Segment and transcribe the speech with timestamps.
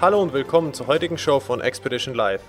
[0.00, 2.40] Hallo und willkommen zur heutigen Show von Expedition Live.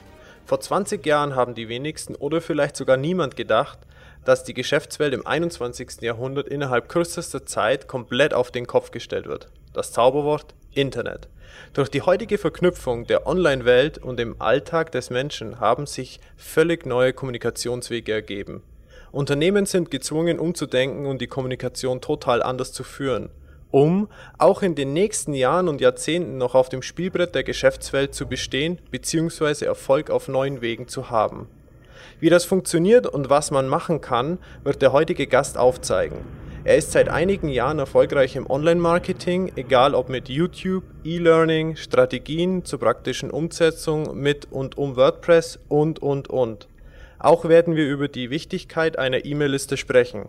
[0.45, 3.79] Vor 20 Jahren haben die wenigsten oder vielleicht sogar niemand gedacht,
[4.23, 6.01] dass die Geschäftswelt im 21.
[6.01, 9.47] Jahrhundert innerhalb kürzester Zeit komplett auf den Kopf gestellt wird.
[9.73, 11.27] Das Zauberwort Internet.
[11.73, 17.13] Durch die heutige Verknüpfung der Online-Welt und dem Alltag des Menschen haben sich völlig neue
[17.13, 18.61] Kommunikationswege ergeben.
[19.11, 23.31] Unternehmen sind gezwungen umzudenken und die Kommunikation total anders zu führen
[23.71, 28.27] um auch in den nächsten Jahren und Jahrzehnten noch auf dem Spielbrett der Geschäftswelt zu
[28.27, 29.65] bestehen bzw.
[29.65, 31.47] Erfolg auf neuen Wegen zu haben.
[32.19, 36.19] Wie das funktioniert und was man machen kann, wird der heutige Gast aufzeigen.
[36.65, 42.79] Er ist seit einigen Jahren erfolgreich im Online-Marketing, egal ob mit YouTube, E-Learning, Strategien zur
[42.79, 46.67] praktischen Umsetzung mit und um WordPress und, und, und.
[47.17, 50.27] Auch werden wir über die Wichtigkeit einer E-Mail-Liste sprechen.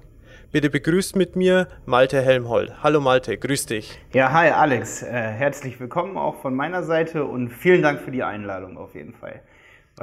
[0.53, 2.83] Bitte begrüßt mit mir Malte Helmhold.
[2.83, 4.01] Hallo Malte, grüß dich.
[4.13, 5.01] Ja, hi Alex.
[5.01, 9.15] Äh, herzlich willkommen auch von meiner Seite und vielen Dank für die Einladung auf jeden
[9.15, 9.43] Fall.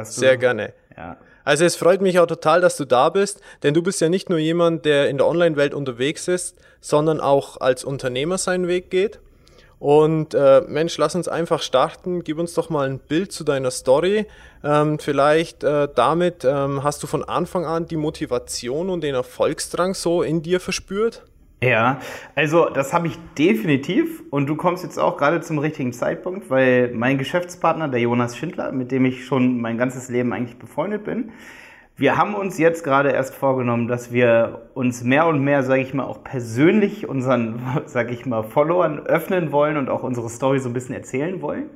[0.03, 0.71] Sehr gerne.
[0.95, 1.17] Ja.
[1.43, 4.29] Also es freut mich auch total, dass du da bist, denn du bist ja nicht
[4.29, 9.19] nur jemand, der in der Online-Welt unterwegs ist, sondern auch als Unternehmer seinen Weg geht.
[9.79, 12.23] Und äh, Mensch, lass uns einfach starten.
[12.23, 14.25] Gib uns doch mal ein Bild zu deiner Story.
[14.63, 19.93] Ähm, vielleicht äh, damit ähm, hast du von Anfang an die Motivation und den Erfolgsdrang
[19.93, 21.23] so in dir verspürt?
[21.61, 21.99] Ja,
[22.35, 26.91] also das habe ich definitiv und du kommst jetzt auch gerade zum richtigen Zeitpunkt, weil
[26.93, 31.31] mein Geschäftspartner, der Jonas Schindler, mit dem ich schon mein ganzes Leben eigentlich befreundet bin,
[31.99, 35.95] wir haben uns jetzt gerade erst vorgenommen, dass wir uns mehr und mehr, sage ich
[35.95, 40.69] mal, auch persönlich unseren, sage ich mal, Followern öffnen wollen und auch unsere Story so
[40.69, 41.71] ein bisschen erzählen wollen,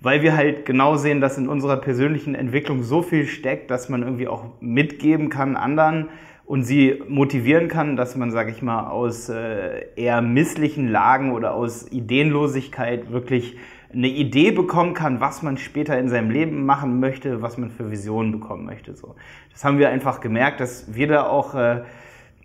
[0.00, 4.02] weil wir halt genau sehen, dass in unserer persönlichen Entwicklung so viel steckt, dass man
[4.02, 6.08] irgendwie auch mitgeben kann anderen
[6.46, 11.54] und sie motivieren kann, dass man, sage ich mal, aus äh, eher misslichen Lagen oder
[11.54, 13.56] aus Ideenlosigkeit wirklich
[13.92, 17.90] eine Idee bekommen kann, was man später in seinem Leben machen möchte, was man für
[17.90, 18.94] Visionen bekommen möchte.
[18.94, 19.14] So,
[19.52, 21.82] das haben wir einfach gemerkt, dass wir da auch äh,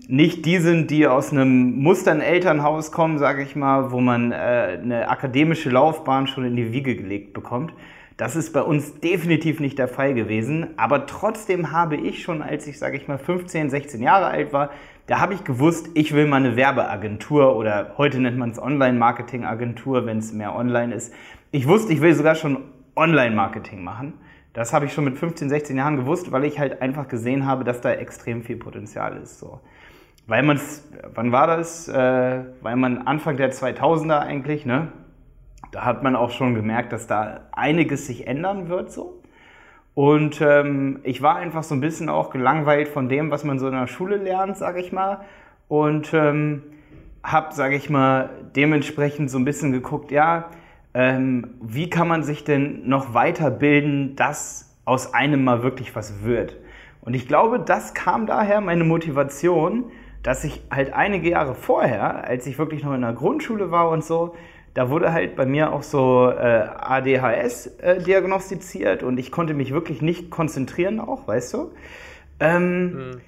[0.08, 4.80] nicht die sind, die aus einem mustern Elternhaus kommen, sage ich mal, wo man äh,
[4.82, 7.74] eine akademische Laufbahn schon in die Wiege gelegt bekommt.
[8.18, 10.68] Das ist bei uns definitiv nicht der Fall gewesen.
[10.78, 14.70] Aber trotzdem habe ich schon, als ich, sage ich mal, 15, 16 Jahre alt war,
[15.08, 20.06] da habe ich gewusst, ich will mal eine Werbeagentur oder heute nennt man es Online-Marketing-Agentur,
[20.06, 21.14] wenn es mehr online ist.
[21.52, 22.60] Ich wusste, ich will sogar schon
[22.96, 24.14] Online-Marketing machen.
[24.54, 27.66] Das habe ich schon mit 15, 16 Jahren gewusst, weil ich halt einfach gesehen habe,
[27.66, 29.40] dass da extrem viel Potenzial ist.
[29.40, 29.60] So.
[30.28, 31.88] Weil man es, wann war das?
[31.88, 34.90] Äh, weil man Anfang der 2000er eigentlich, ne?
[35.72, 39.22] Da hat man auch schon gemerkt, dass da einiges sich ändern wird so.
[39.94, 43.68] Und ähm, ich war einfach so ein bisschen auch gelangweilt von dem, was man so
[43.68, 45.22] in der Schule lernt, sage ich mal.
[45.68, 46.64] Und ähm,
[47.24, 50.50] habe, sage ich mal, dementsprechend so ein bisschen geguckt, ja,
[50.94, 56.56] ähm, wie kann man sich denn noch weiterbilden, dass aus einem mal wirklich was wird.
[57.02, 59.86] Und ich glaube, das kam daher, meine Motivation,
[60.26, 64.04] dass ich halt einige Jahre vorher, als ich wirklich noch in der Grundschule war und
[64.04, 64.34] so,
[64.74, 69.72] da wurde halt bei mir auch so äh, ADHS äh, diagnostiziert und ich konnte mich
[69.72, 71.72] wirklich nicht konzentrieren auch, weißt du.
[72.40, 73.22] Ähm, mhm.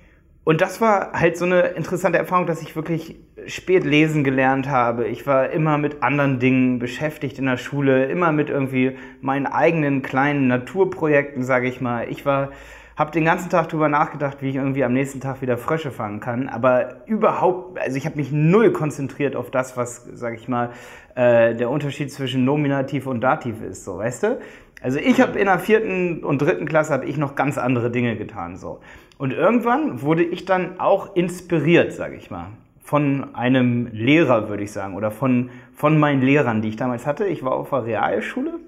[0.44, 3.16] Und das war halt so eine interessante Erfahrung, dass ich wirklich
[3.46, 5.08] spät lesen gelernt habe.
[5.08, 10.02] Ich war immer mit anderen Dingen beschäftigt in der Schule, immer mit irgendwie meinen eigenen
[10.02, 12.10] kleinen Naturprojekten, sage ich mal.
[12.10, 12.50] Ich war
[12.98, 16.20] habe den ganzen Tag drüber nachgedacht, wie ich irgendwie am nächsten Tag wieder Frösche fangen
[16.20, 20.72] kann, aber überhaupt, also ich habe mich null konzentriert auf das, was, sage ich mal,
[21.14, 24.40] äh, der Unterschied zwischen Nominativ und Dativ ist, so, weißt du?
[24.82, 28.16] Also ich habe in der vierten und dritten Klasse habe ich noch ganz andere Dinge
[28.16, 28.80] getan, so.
[29.20, 32.48] Und irgendwann wurde ich dann auch inspiriert, sage ich mal,
[32.80, 37.26] von einem Lehrer, würde ich sagen, oder von, von meinen Lehrern, die ich damals hatte.
[37.26, 38.60] Ich war auf der Realschule,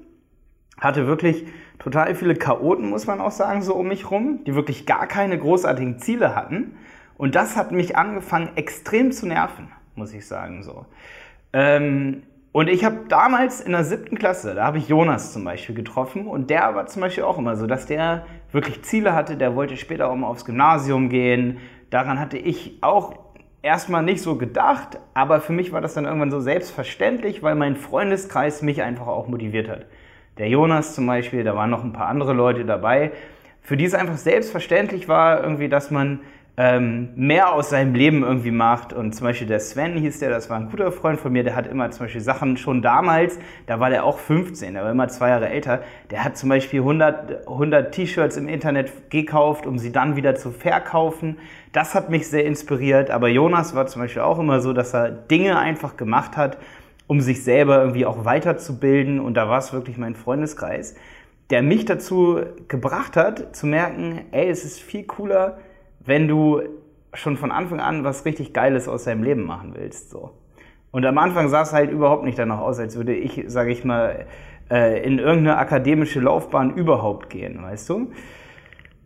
[0.79, 1.45] hatte wirklich
[1.79, 5.37] total viele Chaoten, muss man auch sagen, so um mich rum, die wirklich gar keine
[5.37, 6.77] großartigen Ziele hatten.
[7.17, 10.85] Und das hat mich angefangen, extrem zu nerven, muss ich sagen, so.
[11.51, 15.75] Ähm, und ich habe damals in der siebten Klasse, da habe ich Jonas zum Beispiel
[15.75, 19.55] getroffen und der war zum Beispiel auch immer so, dass der wirklich Ziele hatte, der
[19.55, 21.59] wollte später auch mal aufs Gymnasium gehen.
[21.91, 23.13] Daran hatte ich auch
[23.61, 27.75] erstmal nicht so gedacht, aber für mich war das dann irgendwann so selbstverständlich, weil mein
[27.75, 29.85] Freundeskreis mich einfach auch motiviert hat.
[30.39, 33.11] Der Jonas zum Beispiel, da waren noch ein paar andere Leute dabei,
[33.61, 36.21] für die es einfach selbstverständlich war, irgendwie, dass man
[36.59, 38.91] ähm, mehr aus seinem Leben irgendwie macht.
[38.91, 41.55] Und zum Beispiel der Sven hieß der, das war ein guter Freund von mir, der
[41.55, 45.07] hat immer zum Beispiel Sachen schon damals, da war der auch 15, der war immer
[45.07, 45.81] zwei Jahre älter,
[46.11, 50.51] der hat zum Beispiel 100, 100 T-Shirts im Internet gekauft, um sie dann wieder zu
[50.51, 51.37] verkaufen.
[51.71, 53.09] Das hat mich sehr inspiriert.
[53.09, 56.57] Aber Jonas war zum Beispiel auch immer so, dass er Dinge einfach gemacht hat,
[57.09, 59.19] um sich selber irgendwie auch weiterzubilden.
[59.19, 60.93] Und da war es wirklich mein Freundeskreis,
[61.49, 65.57] der mich dazu gebracht hat, zu merken, ey, es ist viel cooler,
[66.05, 66.61] wenn du
[67.15, 70.11] schon von Anfang an was richtig Geiles aus deinem Leben machen willst.
[70.11, 70.37] So.
[70.91, 73.83] Und am Anfang sah es halt überhaupt nicht danach aus, als würde ich, sage ich
[73.83, 74.27] mal,
[74.69, 78.11] äh, in irgendeine akademische Laufbahn überhaupt gehen, weißt du?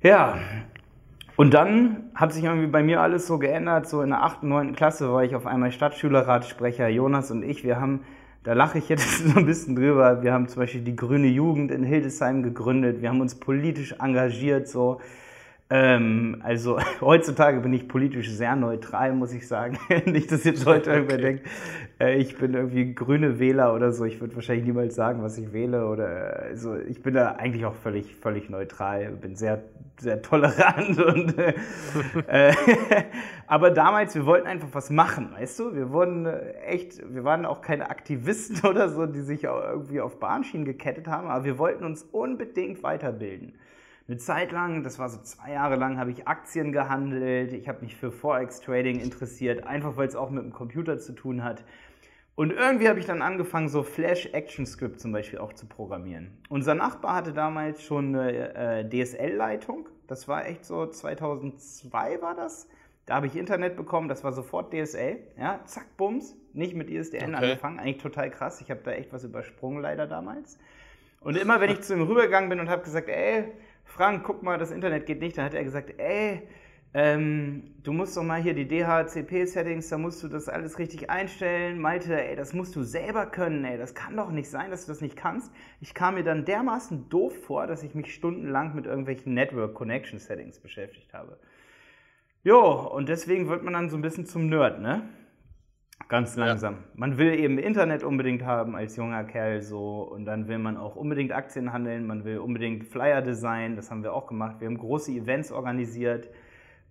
[0.02, 0.40] Ja.
[1.36, 3.88] Und dann hat sich irgendwie bei mir alles so geändert.
[3.88, 4.76] So in der 8., 9.
[4.76, 6.88] Klasse war ich auf einmal Stadtschülerratssprecher.
[6.90, 8.02] Jonas und ich, wir haben,
[8.44, 11.72] da lache ich jetzt so ein bisschen drüber, wir haben zum Beispiel die Grüne Jugend
[11.72, 13.02] in Hildesheim gegründet.
[13.02, 15.00] Wir haben uns politisch engagiert, so.
[15.70, 19.78] Ähm, also heutzutage bin ich politisch sehr neutral, muss ich sagen.
[20.06, 21.00] Nicht, dass jetzt Leute okay.
[21.00, 21.48] irgendwer denkt,
[22.00, 24.06] äh, ich bin irgendwie grüne Wähler oder so.
[24.06, 25.88] Ich würde wahrscheinlich niemals sagen, was ich wähle.
[25.88, 29.64] Oder also ich bin da eigentlich auch völlig, völlig neutral, bin sehr,
[30.00, 31.38] sehr tolerant und
[32.28, 32.54] äh,
[33.48, 35.76] aber damals, wir wollten einfach was machen, weißt du?
[35.76, 36.26] Wir wurden
[36.66, 41.30] echt, wir waren auch keine Aktivisten oder so, die sich irgendwie auf Bahnschienen gekettet haben,
[41.30, 43.54] aber wir wollten uns unbedingt weiterbilden.
[44.08, 47.54] Eine Zeit lang, das war so zwei Jahre lang, habe ich Aktien gehandelt.
[47.54, 51.44] Ich habe mich für Forex-Trading interessiert, einfach weil es auch mit dem Computer zu tun
[51.44, 51.64] hat.
[52.36, 56.38] Und irgendwie habe ich dann angefangen, so Flash-Action-Script zum Beispiel auch zu programmieren.
[56.50, 59.88] Unser Nachbar hatte damals schon eine äh, DSL-Leitung.
[60.08, 62.68] Das war echt so 2002 war das.
[63.06, 65.20] Da habe ich Internet bekommen, das war sofort DSL.
[65.38, 66.36] Ja, zack, bums.
[66.54, 67.46] Nicht mit ISDN okay.
[67.46, 67.80] angefangen.
[67.80, 68.60] Eigentlich total krass.
[68.62, 70.58] Ich habe da echt was übersprungen leider damals.
[71.22, 73.46] Und immer wenn ich zu ihm rübergegangen bin und habe gesagt, ey,
[73.94, 75.38] Frank, guck mal, das Internet geht nicht.
[75.38, 76.42] Dann hat er gesagt, ey,
[76.96, 81.80] ähm, du musst doch mal hier die DHCP-Settings, da musst du das alles richtig einstellen.
[81.80, 84.92] Malte, ey, das musst du selber können, ey, das kann doch nicht sein, dass du
[84.92, 85.54] das nicht kannst.
[85.80, 90.18] Ich kam mir dann dermaßen doof vor, dass ich mich stundenlang mit irgendwelchen Network Connection
[90.18, 91.38] Settings beschäftigt habe.
[92.44, 95.08] Jo, und deswegen wird man dann so ein bisschen zum Nerd, ne?
[96.14, 96.76] Ganz langsam.
[96.76, 96.80] Ja.
[96.94, 100.96] Man will eben Internet unbedingt haben als junger Kerl so und dann will man auch
[100.96, 104.58] unbedingt Aktien handeln, man will unbedingt Flyer designen, das haben wir auch gemacht.
[104.60, 106.30] Wir haben große Events organisiert,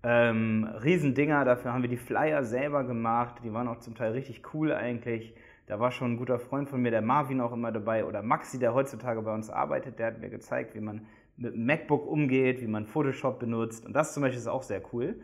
[0.02, 4.42] ähm, Riesendinger, dafür haben wir die Flyer selber gemacht, die waren auch zum Teil richtig
[4.54, 5.36] cool eigentlich.
[5.68, 8.58] Da war schon ein guter Freund von mir, der Marvin auch immer dabei oder Maxi,
[8.58, 12.60] der heutzutage bei uns arbeitet, der hat mir gezeigt, wie man mit dem MacBook umgeht,
[12.60, 15.14] wie man Photoshop benutzt und das zum Beispiel ist auch sehr cool.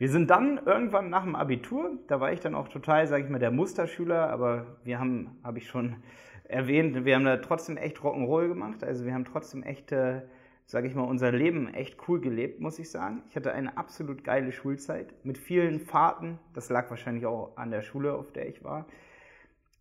[0.00, 3.28] Wir sind dann irgendwann nach dem Abitur, da war ich dann auch total, sage ich
[3.28, 5.96] mal, der Musterschüler, aber wir haben, habe ich schon
[6.44, 8.82] erwähnt, wir haben da trotzdem echt Rock'n'Roll gemacht.
[8.82, 10.22] Also wir haben trotzdem echt, äh,
[10.64, 13.24] sage ich mal, unser Leben echt cool gelebt, muss ich sagen.
[13.28, 16.38] Ich hatte eine absolut geile Schulzeit mit vielen Fahrten.
[16.54, 18.86] Das lag wahrscheinlich auch an der Schule, auf der ich war.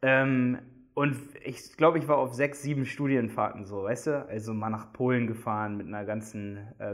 [0.01, 0.57] Ähm,
[0.99, 1.15] und
[1.45, 4.27] ich glaube, ich war auf sechs, sieben Studienfahrten so, weißt du?
[4.27, 6.87] Also mal nach Polen gefahren mit einer ganzen äh,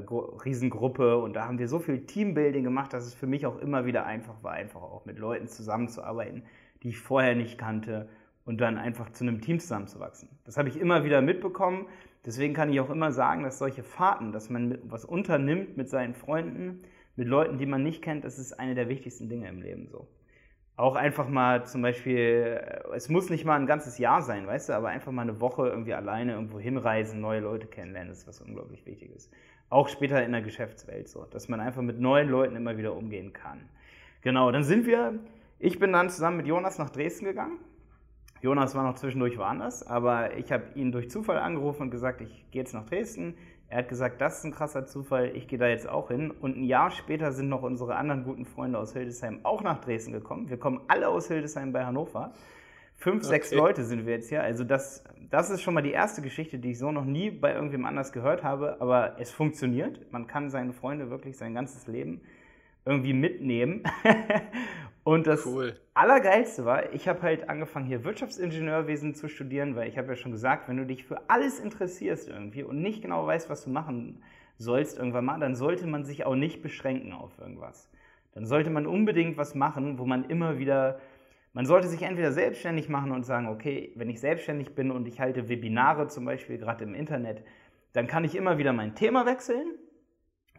[0.45, 3.87] Riesengruppe und da haben wir so viel Teambuilding gemacht, dass es für mich auch immer
[3.87, 6.43] wieder einfach war, einfach auch mit Leuten zusammenzuarbeiten,
[6.83, 8.07] die ich vorher nicht kannte
[8.45, 10.29] und dann einfach zu einem Team zusammenzuwachsen.
[10.43, 11.87] Das habe ich immer wieder mitbekommen.
[12.27, 16.13] Deswegen kann ich auch immer sagen, dass solche Fahrten, dass man was unternimmt mit seinen
[16.13, 16.83] Freunden,
[17.15, 20.07] mit Leuten, die man nicht kennt, das ist eine der wichtigsten Dinge im Leben so
[20.77, 22.17] auch einfach mal zum Beispiel,
[22.61, 25.39] äh, es muss nicht mal ein ganzes Jahr sein, weißt du, aber einfach mal eine
[25.39, 29.29] Woche irgendwie alleine irgendwo hinreisen, neue Leute kennenlernen, das ist was unglaublich Wichtiges.
[29.69, 33.33] Auch später in der Geschäftswelt so, dass man einfach mit neuen Leuten immer wieder umgehen
[33.33, 33.69] kann.
[34.21, 35.19] Genau, dann sind wir,
[35.59, 37.59] ich bin dann zusammen mit Jonas nach Dresden gegangen.
[38.41, 42.45] Jonas war noch zwischendurch woanders, aber ich habe ihn durch Zufall angerufen und gesagt, ich
[42.51, 43.35] gehe jetzt nach Dresden,
[43.69, 46.31] er hat gesagt, das ist ein krasser Zufall, ich gehe da jetzt auch hin.
[46.31, 50.13] Und ein Jahr später sind noch unsere anderen guten Freunde aus Hildesheim auch nach Dresden
[50.13, 50.49] gekommen.
[50.49, 52.31] Wir kommen alle aus Hildesheim bei Hannover.
[52.95, 53.27] Fünf, okay.
[53.27, 54.43] sechs Leute sind wir jetzt hier.
[54.43, 57.53] Also das, das ist schon mal die erste Geschichte, die ich so noch nie bei
[57.53, 58.77] irgendwem anders gehört habe.
[58.79, 60.11] Aber es funktioniert.
[60.11, 62.21] Man kann seine Freunde wirklich sein ganzes Leben
[62.85, 63.83] irgendwie mitnehmen.
[65.05, 65.75] Und das cool.
[65.93, 70.31] Allergeilste war, ich habe halt angefangen, hier Wirtschaftsingenieurwesen zu studieren, weil ich habe ja schon
[70.31, 74.23] gesagt, wenn du dich für alles interessierst irgendwie und nicht genau weißt, was du machen
[74.57, 77.87] sollst irgendwann mal, dann sollte man sich auch nicht beschränken auf irgendwas.
[78.33, 80.99] Dann sollte man unbedingt was machen, wo man immer wieder,
[81.53, 85.19] man sollte sich entweder selbstständig machen und sagen, okay, wenn ich selbstständig bin und ich
[85.19, 87.43] halte Webinare zum Beispiel gerade im Internet,
[87.93, 89.75] dann kann ich immer wieder mein Thema wechseln.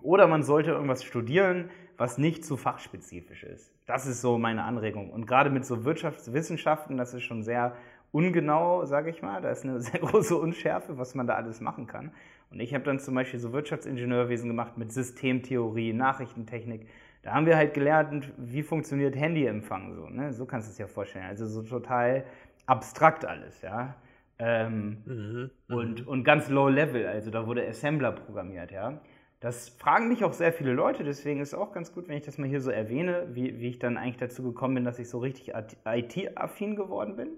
[0.02, 3.72] Oder man sollte irgendwas studieren, was nicht zu fachspezifisch ist.
[3.86, 5.10] Das ist so meine Anregung.
[5.10, 7.76] Und gerade mit so Wirtschaftswissenschaften, das ist schon sehr
[8.12, 9.40] ungenau, sage ich mal.
[9.40, 12.12] Da ist eine sehr große Unschärfe, was man da alles machen kann.
[12.50, 16.88] Und ich habe dann zum Beispiel so Wirtschaftsingenieurwesen gemacht mit Systemtheorie, Nachrichtentechnik.
[17.22, 20.08] Da haben wir halt gelernt, wie funktioniert Handyempfang so.
[20.08, 20.32] Ne?
[20.32, 21.26] So kannst du es dir vorstellen.
[21.26, 22.24] Also so total
[22.66, 23.96] abstrakt alles, ja.
[24.38, 26.08] Ähm, mhm, und, mhm.
[26.08, 29.00] und ganz low level, also da wurde Assembler programmiert, ja.
[29.40, 32.24] Das fragen mich auch sehr viele Leute, deswegen ist es auch ganz gut, wenn ich
[32.24, 35.10] das mal hier so erwähne, wie, wie ich dann eigentlich dazu gekommen bin, dass ich
[35.10, 35.52] so richtig
[35.84, 37.28] IT-affin geworden bin.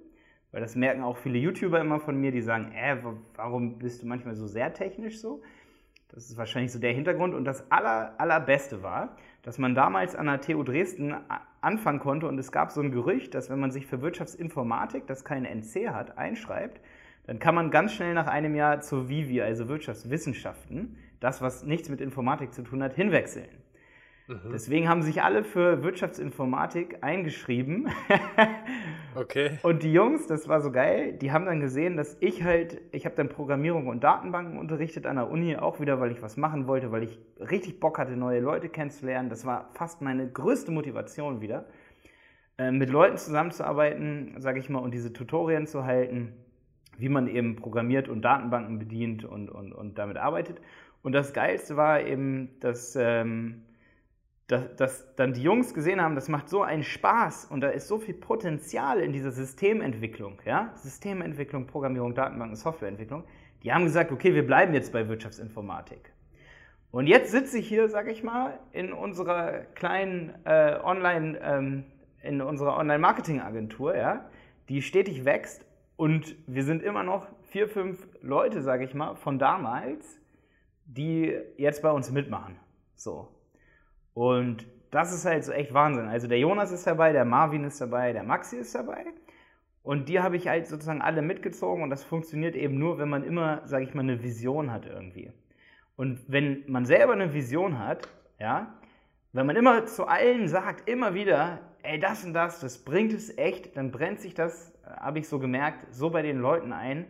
[0.53, 2.97] Weil das merken auch viele YouTuber immer von mir, die sagen, äh,
[3.35, 5.43] warum bist du manchmal so sehr technisch so?
[6.09, 7.35] Das ist wahrscheinlich so der Hintergrund.
[7.35, 11.15] Und das aller, allerbeste war, dass man damals an der TU Dresden
[11.61, 15.25] anfangen konnte und es gab so ein Gerücht, dass wenn man sich für Wirtschaftsinformatik, das
[15.25, 16.81] kein NC hat, einschreibt,
[17.27, 21.89] dann kann man ganz schnell nach einem Jahr zur Vivi, also Wirtschaftswissenschaften, das, was nichts
[21.89, 23.49] mit Informatik zu tun hat, hinwechseln.
[24.29, 24.51] Mhm.
[24.53, 27.89] Deswegen haben sich alle für Wirtschaftsinformatik eingeschrieben.
[29.15, 29.59] okay.
[29.63, 33.07] Und die Jungs, das war so geil, die haben dann gesehen, dass ich halt, ich
[33.07, 36.67] habe dann Programmierung und Datenbanken unterrichtet an der Uni, auch wieder, weil ich was machen
[36.67, 39.31] wollte, weil ich richtig Bock hatte, neue Leute kennenzulernen.
[39.31, 41.67] Das war fast meine größte Motivation wieder,
[42.59, 46.35] äh, mit Leuten zusammenzuarbeiten, sage ich mal, und diese Tutorien zu halten,
[46.99, 50.61] wie man eben programmiert und Datenbanken bedient und, und, und damit arbeitet.
[51.03, 53.63] Und das Geilste war eben, dass, ähm,
[54.47, 57.89] dass, dass, dann die Jungs gesehen haben, das macht so einen Spaß und da ist
[57.89, 60.73] so viel Potenzial in dieser Systementwicklung, ja?
[60.75, 63.25] Systementwicklung, Programmierung, Datenbanken, Softwareentwicklung.
[63.63, 66.13] Die haben gesagt, okay, wir bleiben jetzt bei Wirtschaftsinformatik.
[66.91, 71.85] Und jetzt sitze ich hier, sag ich mal, in unserer kleinen äh, Online, ähm,
[72.23, 74.25] in unserer Online-Marketing-Agentur, ja,
[74.69, 79.39] die stetig wächst und wir sind immer noch vier, fünf Leute, sag ich mal, von
[79.39, 80.19] damals,
[80.89, 82.57] die jetzt bei uns mitmachen.
[82.97, 83.29] So.
[84.15, 86.09] Und das ist halt so echt Wahnsinn.
[86.09, 89.05] Also der Jonas ist dabei, der Marvin ist dabei, der Maxi ist dabei.
[89.83, 93.23] Und die habe ich halt sozusagen alle mitgezogen und das funktioniert eben nur, wenn man
[93.23, 95.33] immer, sage ich mal, eine Vision hat irgendwie.
[95.97, 98.75] Und wenn man selber eine Vision hat, ja,
[99.33, 103.37] wenn man immer zu allen sagt, immer wieder, ey, das und das, das bringt es
[103.37, 107.07] echt, dann brennt sich das, habe ich so gemerkt, so bei den Leuten ein,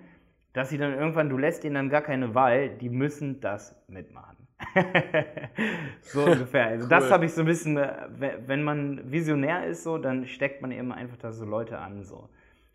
[0.58, 4.36] dass sie dann irgendwann, du lässt ihnen dann gar keine Wahl, die müssen das mitmachen.
[6.00, 6.66] so ungefähr.
[6.66, 6.90] Also cool.
[6.90, 8.08] das habe ich so ein bisschen, äh,
[8.44, 12.02] wenn man visionär ist, so, dann steckt man eben einfach da so Leute an.
[12.02, 12.28] So.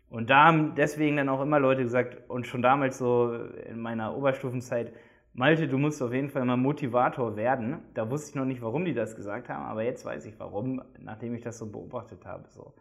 [0.08, 3.34] Und da haben deswegen dann auch immer Leute gesagt, und schon damals so
[3.68, 4.90] in meiner Oberstufenzeit,
[5.34, 7.82] Malte, du musst auf jeden Fall mal Motivator werden.
[7.92, 10.80] Da wusste ich noch nicht, warum die das gesagt haben, aber jetzt weiß ich warum,
[10.98, 12.48] nachdem ich das so beobachtet habe.
[12.48, 12.72] So.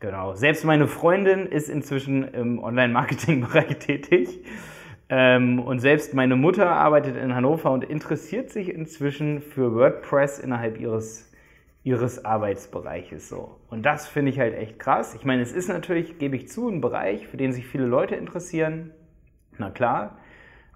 [0.00, 0.34] Genau.
[0.34, 4.44] Selbst meine Freundin ist inzwischen im Online-Marketing-Bereich tätig.
[5.08, 10.78] Ähm, und selbst meine Mutter arbeitet in Hannover und interessiert sich inzwischen für WordPress innerhalb
[10.78, 11.32] ihres,
[11.82, 13.58] ihres Arbeitsbereiches so.
[13.70, 15.14] Und das finde ich halt echt krass.
[15.14, 18.14] Ich meine, es ist natürlich, gebe ich zu, ein Bereich, für den sich viele Leute
[18.14, 18.92] interessieren.
[19.56, 20.18] Na klar.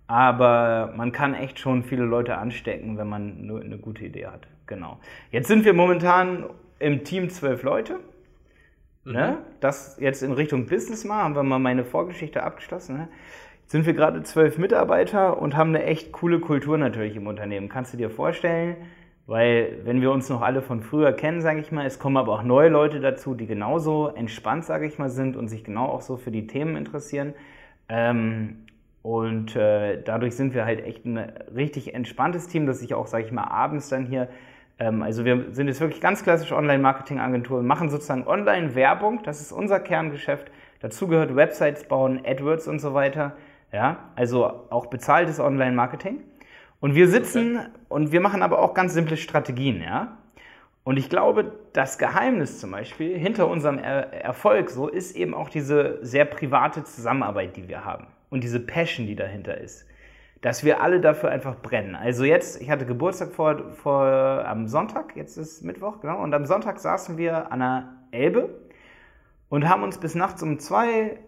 [0.08, 4.48] Aber man kann echt schon viele Leute anstecken, wenn man nur eine gute Idee hat.
[4.66, 4.98] Genau.
[5.30, 6.46] Jetzt sind wir momentan
[6.80, 8.00] im Team zwölf Leute.
[9.04, 9.12] Ne?
[9.12, 9.14] Mhm.
[9.14, 9.38] Ne?
[9.60, 12.96] Das jetzt in Richtung Business mal, haben wir mal meine Vorgeschichte abgeschlossen.
[12.96, 13.08] Ne?
[13.62, 17.68] Jetzt sind wir gerade zwölf Mitarbeiter und haben eine echt coole Kultur natürlich im Unternehmen.
[17.68, 18.76] Kannst du dir vorstellen?
[19.26, 22.32] Weil, wenn wir uns noch alle von früher kennen, sage ich mal, es kommen aber
[22.32, 26.02] auch neue Leute dazu, die genauso entspannt, sage ich mal, sind und sich genau auch
[26.02, 27.32] so für die Themen interessieren.
[27.88, 28.66] Ähm,
[29.02, 31.18] und äh, dadurch sind wir halt echt ein
[31.54, 34.28] richtig entspanntes Team, das sich auch, sage ich mal, abends dann hier
[34.78, 40.50] also wir sind jetzt wirklich ganz klassische Online-Marketing-Agentur, machen sozusagen Online-Werbung, das ist unser Kerngeschäft.
[40.80, 43.36] Dazu gehört Websites bauen, AdWords und so weiter.
[43.72, 46.20] Ja, also auch bezahltes Online-Marketing.
[46.80, 47.68] Und wir sitzen okay.
[47.88, 50.18] und wir machen aber auch ganz simple Strategien, ja.
[50.84, 55.48] Und ich glaube, das Geheimnis zum Beispiel hinter unserem er Erfolg so ist eben auch
[55.48, 59.86] diese sehr private Zusammenarbeit, die wir haben und diese Passion, die dahinter ist
[60.42, 61.94] dass wir alle dafür einfach brennen.
[61.94, 64.04] Also jetzt, ich hatte Geburtstag vor, vor
[64.44, 68.50] am Sonntag, jetzt ist Mittwoch, genau, und am Sonntag saßen wir an der Elbe
[69.48, 71.18] und haben uns bis nachts um zwei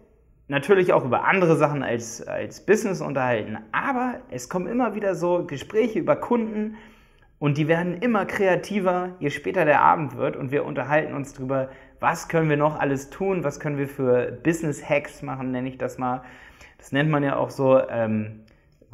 [0.47, 3.57] natürlich auch über andere Sachen als, als Business unterhalten.
[3.71, 6.75] Aber es kommen immer wieder so Gespräche über Kunden
[7.39, 11.69] und die werden immer kreativer, je später der Abend wird und wir unterhalten uns darüber,
[12.01, 15.77] was können wir noch alles tun, was können wir für Business Hacks machen, nenne ich
[15.77, 16.21] das mal.
[16.77, 18.41] Das nennt man ja auch so ähm,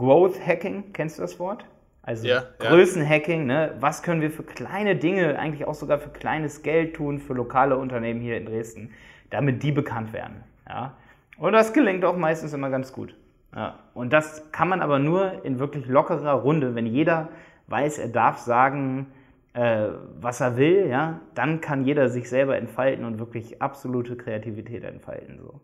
[0.01, 1.63] Growth Hacking, kennst du das Wort?
[2.01, 3.75] Also ja, Größenhacking, ne?
[3.79, 7.77] was können wir für kleine Dinge, eigentlich auch sogar für kleines Geld tun, für lokale
[7.77, 8.91] Unternehmen hier in Dresden,
[9.29, 10.43] damit die bekannt werden.
[10.67, 10.97] Ja?
[11.37, 13.15] Und das gelingt auch meistens immer ganz gut.
[13.55, 13.77] Ja.
[13.93, 17.29] Und das kann man aber nur in wirklich lockerer Runde, wenn jeder
[17.67, 19.05] weiß, er darf sagen,
[19.53, 19.89] äh,
[20.19, 25.39] was er will, ja, dann kann jeder sich selber entfalten und wirklich absolute Kreativität entfalten.
[25.39, 25.59] So.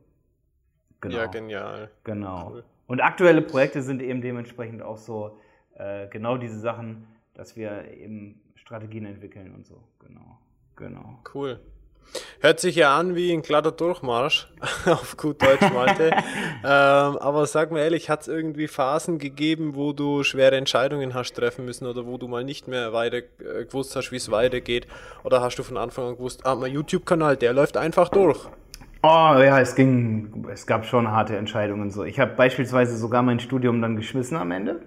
[1.02, 1.18] Genau.
[1.18, 1.90] Ja, genial.
[2.04, 2.52] Genau.
[2.52, 2.64] Cool.
[2.88, 5.40] Und aktuelle Projekte sind eben dementsprechend auch so
[5.76, 9.84] äh, genau diese Sachen, dass wir eben Strategien entwickeln und so.
[10.00, 10.40] Genau.
[10.76, 11.20] Genau.
[11.34, 11.60] Cool.
[12.40, 14.48] Hört sich ja an wie ein glatter Durchmarsch,
[14.86, 16.12] auf gut Deutsch Malte.
[16.64, 21.34] ähm, aber sag mir ehrlich, hat es irgendwie Phasen gegeben, wo du schwere Entscheidungen hast
[21.34, 24.88] treffen müssen oder wo du mal nicht mehr weiter äh, gewusst hast, wie es weitergeht?
[25.24, 28.48] Oder hast du von Anfang an gewusst, ah, mein YouTube-Kanal, der läuft einfach durch?
[29.10, 32.04] Oh ja, es ging, es gab schon harte Entscheidungen so.
[32.04, 34.82] Ich habe beispielsweise sogar mein Studium dann geschmissen am Ende.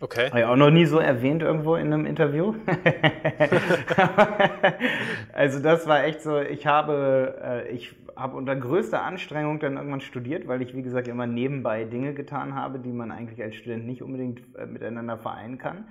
[0.00, 0.28] Okay.
[0.28, 2.54] Habe ich auch noch nie so erwähnt irgendwo in einem Interview.
[5.32, 10.00] also das war echt so, ich habe, äh, ich habe unter größter Anstrengung dann irgendwann
[10.00, 13.84] studiert, weil ich, wie gesagt, immer nebenbei Dinge getan habe, die man eigentlich als Student
[13.84, 15.88] nicht unbedingt äh, miteinander vereinen kann.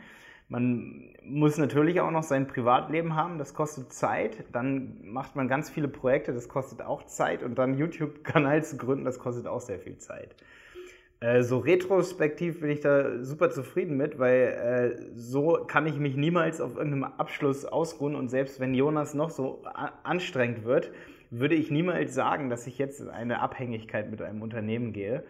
[0.48, 4.46] Man muss natürlich auch noch sein Privatleben haben, das kostet Zeit.
[4.52, 7.44] Dann macht man ganz viele Projekte, das kostet auch Zeit.
[7.44, 10.36] Und dann YouTube-Kanal zu gründen, das kostet auch sehr viel Zeit.
[11.24, 16.18] Äh, so retrospektiv bin ich da super zufrieden mit, weil äh, so kann ich mich
[16.18, 19.64] niemals auf irgendeinem Abschluss ausruhen und selbst wenn Jonas noch so
[20.04, 20.92] anstrengend wird,
[21.30, 25.24] würde ich niemals sagen, dass ich jetzt in eine Abhängigkeit mit einem Unternehmen gehe.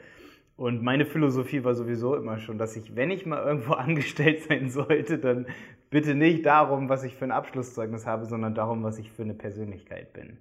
[0.56, 4.70] Und meine Philosophie war sowieso immer schon, dass ich, wenn ich mal irgendwo angestellt sein
[4.70, 5.48] sollte, dann
[5.90, 9.34] bitte nicht darum, was ich für ein Abschlusszeugnis habe, sondern darum, was ich für eine
[9.34, 10.38] Persönlichkeit bin.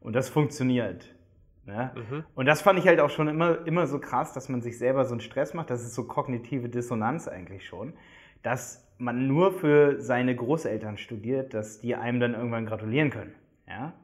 [0.00, 1.14] Und das funktioniert.
[1.66, 1.92] Ne?
[1.94, 2.24] Mhm.
[2.34, 5.04] Und das fand ich halt auch schon immer, immer so krass, dass man sich selber
[5.06, 5.70] so einen Stress macht.
[5.70, 7.94] Das ist so kognitive Dissonanz eigentlich schon,
[8.42, 13.34] dass man nur für seine Großeltern studiert, dass die einem dann irgendwann gratulieren können.
[13.66, 13.94] Ja?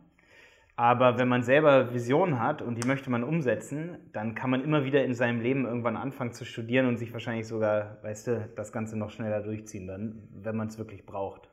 [0.77, 4.85] Aber wenn man selber Visionen hat und die möchte man umsetzen, dann kann man immer
[4.85, 8.73] wieder in seinem Leben irgendwann anfangen zu studieren und sich wahrscheinlich sogar, weißt du, das
[8.73, 11.50] Ganze noch schneller durchziehen, dann, wenn man es wirklich braucht.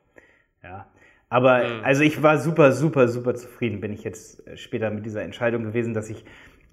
[0.62, 0.86] Ja.
[1.28, 1.84] Aber mhm.
[1.84, 5.62] also ich war super, super, super zufrieden, bin ich jetzt äh, später mit dieser Entscheidung
[5.62, 6.24] gewesen, dass ich,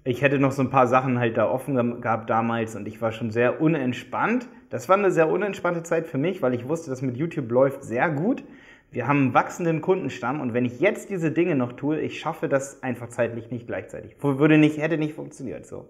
[0.04, 3.12] ich hätte noch so ein paar Sachen halt da offen gehabt damals und ich war
[3.12, 4.48] schon sehr unentspannt.
[4.70, 7.84] Das war eine sehr unentspannte Zeit für mich, weil ich wusste, dass mit YouTube läuft
[7.84, 8.44] sehr gut.
[8.96, 12.48] Wir haben einen wachsenden Kundenstamm und wenn ich jetzt diese Dinge noch tue, ich schaffe
[12.48, 14.16] das einfach zeitlich nicht gleichzeitig.
[14.22, 15.86] Würde nicht, hätte nicht funktioniert so.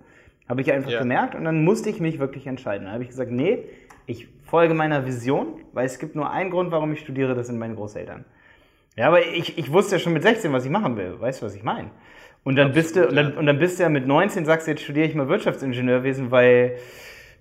[0.48, 0.98] Habe ich einfach ja.
[0.98, 2.86] gemerkt und dann musste ich mich wirklich entscheiden.
[2.86, 3.60] Dann habe ich gesagt, nee,
[4.06, 7.60] ich folge meiner Vision, weil es gibt nur einen Grund, warum ich studiere, das sind
[7.60, 8.24] meine Großeltern.
[8.96, 11.20] Ja, aber ich, ich wusste ja schon mit 16, was ich machen will.
[11.20, 11.90] Weißt du, was ich meine?
[12.42, 14.66] Und dann Absolut, bist du, und dann, und dann bist du ja mit 19, sagst
[14.66, 16.78] du, jetzt studiere ich mal Wirtschaftsingenieurwesen, weil,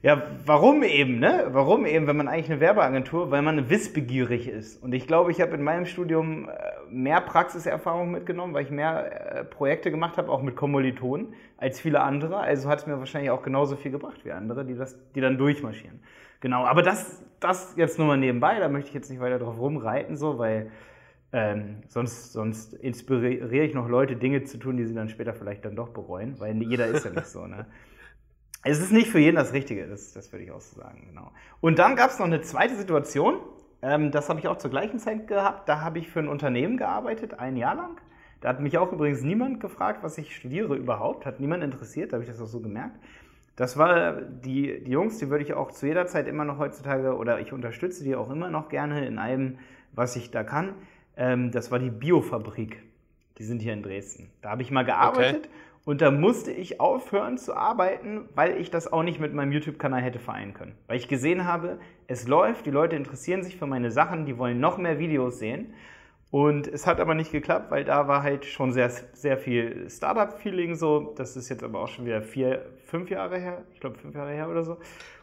[0.06, 1.48] ja, warum eben, ne?
[1.50, 4.84] Warum eben, wenn man eigentlich eine Werbeagentur, weil man wissbegierig ist.
[4.84, 6.54] Und ich glaube, ich habe in meinem Studium äh,
[6.92, 12.02] mehr Praxiserfahrung mitgenommen, weil ich mehr äh, Projekte gemacht habe, auch mit Kommilitonen, als viele
[12.02, 12.38] andere.
[12.38, 15.40] Also hat es mir wahrscheinlich auch genauso viel gebracht wie andere, die, das, die dann
[15.40, 16.00] durchmarschieren.
[16.40, 19.60] Genau, aber das, das jetzt nur mal nebenbei, da möchte ich jetzt nicht weiter drauf
[19.60, 20.70] rumreiten, so, weil
[21.34, 25.66] ähm, sonst, sonst inspiriere ich noch Leute, Dinge zu tun, die sie dann später vielleicht
[25.66, 27.48] dann doch bereuen, weil jeder ist ja nicht so.
[27.48, 27.66] Ne?
[28.66, 31.32] Es ist nicht für jeden das Richtige, das, das würde ich auch so sagen, genau.
[31.62, 33.36] Und dann gab es noch eine zweite Situation,
[33.84, 35.70] ähm, das habe ich auch zur gleichen Zeit gehabt.
[35.70, 38.02] Da habe ich für ein Unternehmen gearbeitet, ein Jahr lang.
[38.42, 42.16] Da hat mich auch übrigens niemand gefragt, was ich studiere überhaupt, hat niemand interessiert, da
[42.16, 42.98] habe ich das auch so gemerkt.
[43.56, 47.16] Das war die, die Jungs, die würde ich auch zu jeder Zeit immer noch heutzutage
[47.16, 49.60] oder ich unterstütze die auch immer noch gerne in allem,
[49.94, 50.74] was ich da kann.
[51.16, 52.82] Ähm, das war die Biofabrik.
[53.38, 54.32] Die sind hier in Dresden.
[54.42, 55.50] Da habe ich mal gearbeitet okay.
[55.86, 60.02] Und da musste ich aufhören zu arbeiten, weil ich das auch nicht mit meinem YouTube-Kanal
[60.02, 60.74] hätte vereinen können.
[60.88, 64.60] Weil ich gesehen habe, es läuft, die Leute interessieren sich für meine Sachen, die wollen
[64.60, 65.74] noch mehr Videos sehen.
[66.32, 70.76] Und es hat aber nicht geklappt, weil da war halt schon sehr, sehr viel Startup-Feeling
[70.76, 71.14] so.
[71.16, 73.64] Das ist jetzt aber auch schon wieder vier, fünf Jahre her.
[73.74, 74.78] Ich glaube, fünf Jahre her oder so.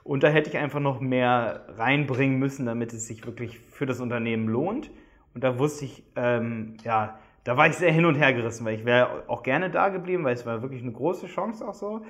[0.05, 4.01] Und da hätte ich einfach noch mehr reinbringen müssen, damit es sich wirklich für das
[4.01, 4.91] Unternehmen lohnt.
[5.35, 8.75] Und da wusste ich, ähm, ja, da war ich sehr hin und her gerissen, weil
[8.75, 12.05] ich wäre auch gerne da geblieben, weil es war wirklich eine große Chance auch so,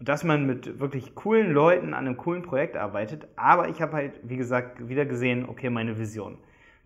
[0.00, 3.28] dass man mit wirklich coolen Leuten an einem coolen Projekt arbeitet.
[3.36, 6.38] Aber ich habe halt, wie gesagt, wieder gesehen, okay, meine Vision.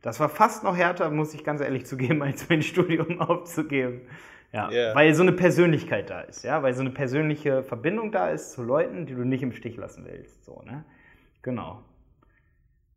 [0.02, 4.02] Das war fast noch härter, muss ich ganz ehrlich zugeben, als mein Studium aufzugeben.
[4.52, 4.94] Ja, yeah.
[4.94, 8.62] weil so eine Persönlichkeit da ist, ja, weil so eine persönliche Verbindung da ist zu
[8.62, 10.85] Leuten, die du nicht im Stich lassen willst, so, ne?
[11.42, 11.83] Genau.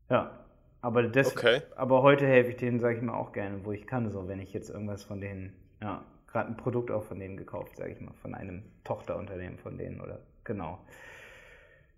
[0.08, 0.47] Ja.
[0.82, 1.62] Aber, das, okay.
[1.76, 4.10] aber heute helfe ich denen, sage ich mal, auch gerne, wo ich kann.
[4.12, 7.78] So, wenn ich jetzt irgendwas von denen, ja, gerade ein Produkt auch von denen gekauft,
[7.78, 10.80] sage ich mal, von einem Tochterunternehmen von denen oder genau.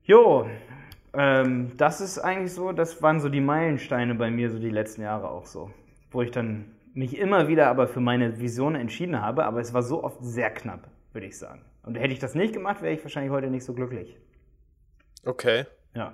[0.03, 0.47] Jo,
[1.13, 5.01] ähm, das ist eigentlich so, das waren so die Meilensteine bei mir, so die letzten
[5.01, 5.71] Jahre auch so.
[6.11, 9.83] Wo ich dann mich immer wieder aber für meine Vision entschieden habe, aber es war
[9.83, 11.61] so oft sehr knapp, würde ich sagen.
[11.83, 14.17] Und hätte ich das nicht gemacht, wäre ich wahrscheinlich heute nicht so glücklich.
[15.25, 15.65] Okay.
[15.93, 16.13] Ja.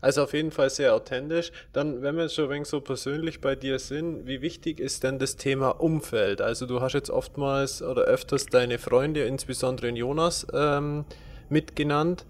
[0.00, 1.52] Also auf jeden Fall sehr authentisch.
[1.72, 5.18] Dann, wenn wir schon ein wenig so persönlich bei dir sind, wie wichtig ist denn
[5.18, 6.40] das Thema Umfeld?
[6.40, 11.04] Also du hast jetzt oftmals oder öfters deine Freunde, insbesondere in Jonas, ähm,
[11.48, 12.26] mitgenannt.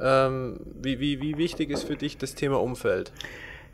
[0.00, 3.12] Ähm, wie, wie, wie wichtig ist für dich das Thema Umfeld?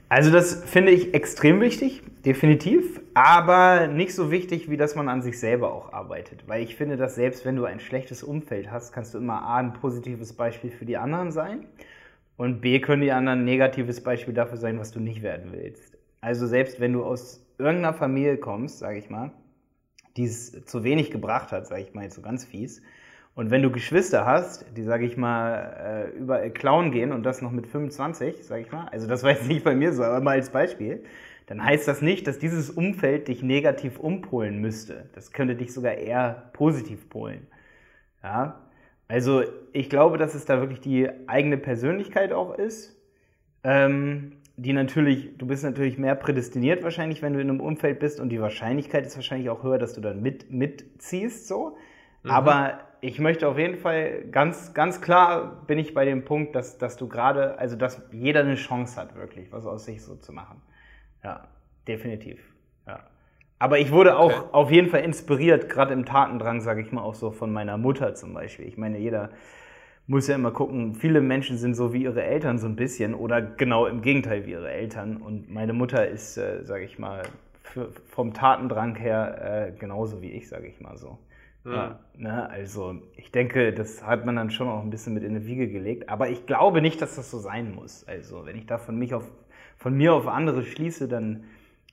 [0.09, 5.23] Also das finde ich extrem wichtig, definitiv, aber nicht so wichtig, wie dass man an
[5.23, 6.49] sich selber auch arbeitet.
[6.49, 9.59] Weil ich finde, dass selbst wenn du ein schlechtes Umfeld hast, kannst du immer A,
[9.59, 11.65] ein positives Beispiel für die anderen sein
[12.41, 15.99] und B, können die anderen ein negatives Beispiel dafür sein, was du nicht werden willst.
[16.23, 19.31] Also selbst wenn du aus irgendeiner Familie kommst, sage ich mal,
[20.17, 22.81] die es zu wenig gebracht hat, sage ich mal jetzt so ganz fies,
[23.35, 27.43] und wenn du Geschwister hast, die, sage ich mal, äh, überall klauen gehen und das
[27.43, 30.23] noch mit 25, sage ich mal, also das war jetzt nicht bei mir so, aber
[30.23, 31.05] mal als Beispiel,
[31.47, 35.11] dann heißt das nicht, dass dieses Umfeld dich negativ umpolen müsste.
[35.15, 37.47] Das könnte dich sogar eher positiv polen.
[38.23, 38.70] Ja,
[39.11, 39.43] also
[39.73, 42.97] ich glaube, dass es da wirklich die eigene Persönlichkeit auch ist,
[43.65, 48.21] ähm, die natürlich, du bist natürlich mehr prädestiniert wahrscheinlich, wenn du in einem Umfeld bist
[48.21, 51.77] und die Wahrscheinlichkeit ist wahrscheinlich auch höher, dass du dann mit, mitziehst so.
[52.23, 52.31] Mhm.
[52.31, 56.79] Aber ich möchte auf jeden Fall ganz, ganz klar bin ich bei dem Punkt, dass,
[56.79, 60.33] dass du gerade, also dass jeder eine Chance hat, wirklich was aus sich so zu
[60.33, 60.63] machen.
[61.25, 61.49] Ja,
[61.89, 62.39] definitiv.
[62.87, 63.01] Ja.
[63.61, 64.49] Aber ich wurde auch okay.
[64.53, 68.15] auf jeden Fall inspiriert, gerade im Tatendrang, sage ich mal, auch so von meiner Mutter
[68.15, 68.67] zum Beispiel.
[68.67, 69.29] Ich meine, jeder
[70.07, 73.43] muss ja immer gucken, viele Menschen sind so wie ihre Eltern so ein bisschen oder
[73.43, 75.19] genau im Gegenteil wie ihre Eltern.
[75.19, 77.23] Und meine Mutter ist, äh, sage ich mal,
[77.63, 81.19] für, vom Tatendrang her äh, genauso wie ich, sage ich mal so.
[81.65, 81.73] Mhm.
[81.73, 85.35] Ja, ne, also ich denke, das hat man dann schon auch ein bisschen mit in
[85.35, 86.09] die Wiege gelegt.
[86.09, 88.09] Aber ich glaube nicht, dass das so sein muss.
[88.09, 89.31] Also wenn ich da von, mich auf,
[89.77, 91.45] von mir auf andere schließe, dann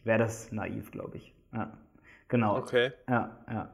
[0.05, 1.36] wäre das naiv, glaube ich.
[1.57, 1.73] Ja,
[2.27, 2.57] genau.
[2.57, 2.91] Okay.
[3.09, 3.73] Ja, ja.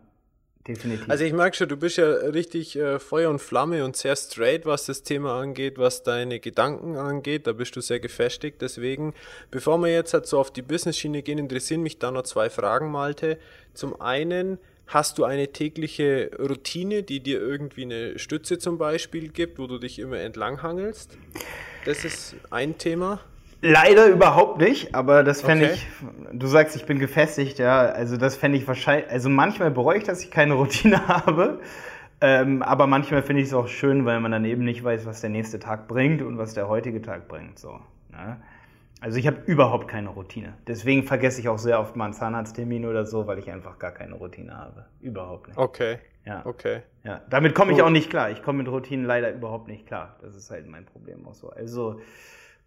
[0.65, 1.09] Definitiv.
[1.09, 4.65] Also ich merke schon, du bist ja richtig äh, Feuer und Flamme und sehr straight,
[4.65, 7.47] was das Thema angeht, was deine Gedanken angeht.
[7.47, 8.61] Da bist du sehr gefestigt.
[8.61, 9.13] Deswegen,
[9.51, 12.91] bevor wir jetzt halt so auf die Business-Schiene gehen, interessieren mich da noch zwei Fragen,
[12.91, 13.39] Malte.
[13.73, 19.57] Zum einen, Hast du eine tägliche Routine, die dir irgendwie eine Stütze zum Beispiel gibt,
[19.57, 21.17] wo du dich immer entlanghangelst?
[21.85, 23.19] Das ist ein Thema.
[23.65, 25.75] Leider überhaupt nicht, aber das fände okay.
[25.75, 29.99] ich, du sagst, ich bin gefestigt, ja, also das fände ich wahrscheinlich, also manchmal bereue
[29.99, 31.61] ich, dass ich keine Routine habe,
[32.19, 35.21] ähm, aber manchmal finde ich es auch schön, weil man dann eben nicht weiß, was
[35.21, 37.79] der nächste Tag bringt und was der heutige Tag bringt, so.
[38.11, 38.41] Ne?
[38.99, 40.53] Also ich habe überhaupt keine Routine.
[40.67, 43.91] Deswegen vergesse ich auch sehr oft mal einen Zahnarzttermin oder so, weil ich einfach gar
[43.91, 44.87] keine Routine habe.
[44.99, 45.57] Überhaupt nicht.
[45.57, 45.99] Okay.
[46.25, 46.45] Ja.
[46.45, 46.83] Okay.
[47.03, 47.21] Ja.
[47.29, 48.31] Damit komme ich auch nicht klar.
[48.31, 50.17] Ich komme mit Routinen leider überhaupt nicht klar.
[50.21, 51.49] Das ist halt mein Problem auch so.
[51.49, 51.99] Also,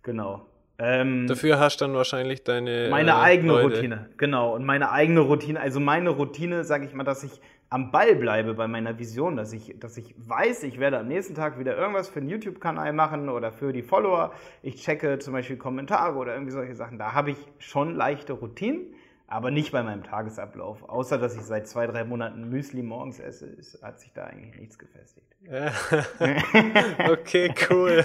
[0.02, 0.46] genau.
[0.78, 2.88] Ähm, Dafür hast du dann wahrscheinlich deine.
[2.90, 3.76] Meine äh, eigene Leute.
[3.76, 4.54] Routine, genau.
[4.54, 8.54] Und meine eigene Routine, also meine Routine, sage ich mal, dass ich am Ball bleibe
[8.54, 12.08] bei meiner Vision, dass ich, dass ich weiß, ich werde am nächsten Tag wieder irgendwas
[12.08, 14.32] für einen YouTube-Kanal machen oder für die Follower.
[14.62, 16.98] Ich checke zum Beispiel Kommentare oder irgendwie solche Sachen.
[16.98, 18.94] Da habe ich schon leichte Routinen,
[19.26, 20.88] aber nicht bei meinem Tagesablauf.
[20.88, 24.60] Außer, dass ich seit zwei, drei Monaten Müsli morgens esse, ist, hat sich da eigentlich
[24.60, 25.26] nichts gefestigt.
[27.10, 28.04] okay, cool.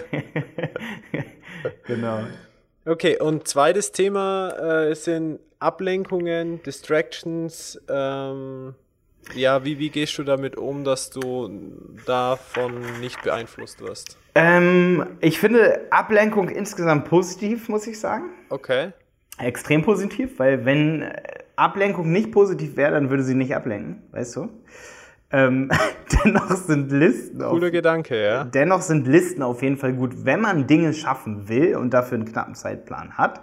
[1.86, 2.23] genau.
[2.86, 7.80] Okay, und zweites Thema äh, sind Ablenkungen, Distractions.
[7.88, 8.74] Ähm
[9.36, 11.50] ja, wie, wie gehst du damit um, dass du
[12.08, 14.17] davon nicht beeinflusst wirst?
[14.34, 18.32] Ähm, ich finde Ablenkung insgesamt positiv, muss ich sagen.
[18.50, 18.94] Okay.
[19.38, 21.12] Extrem positiv, weil wenn
[21.56, 24.50] Ablenkung nicht positiv wäre, dann würde sie nicht ablenken, weißt du?
[25.32, 25.70] Ähm,
[26.26, 27.39] dennoch sind Listen.
[27.39, 28.44] Cooler auf, Gedanke, ja.
[28.44, 32.26] Dennoch sind Listen auf jeden Fall gut, wenn man Dinge schaffen will und dafür einen
[32.26, 33.41] knappen Zeitplan hat.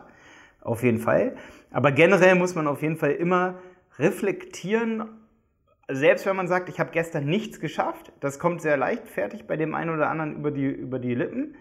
[0.60, 1.36] Auf jeden Fall.
[1.70, 3.58] Aber generell muss man auf jeden Fall immer
[3.98, 5.04] reflektieren,
[5.90, 9.74] selbst wenn man sagt, ich habe gestern nichts geschafft, das kommt sehr leichtfertig bei dem
[9.74, 11.56] einen oder anderen über die, über die Lippen.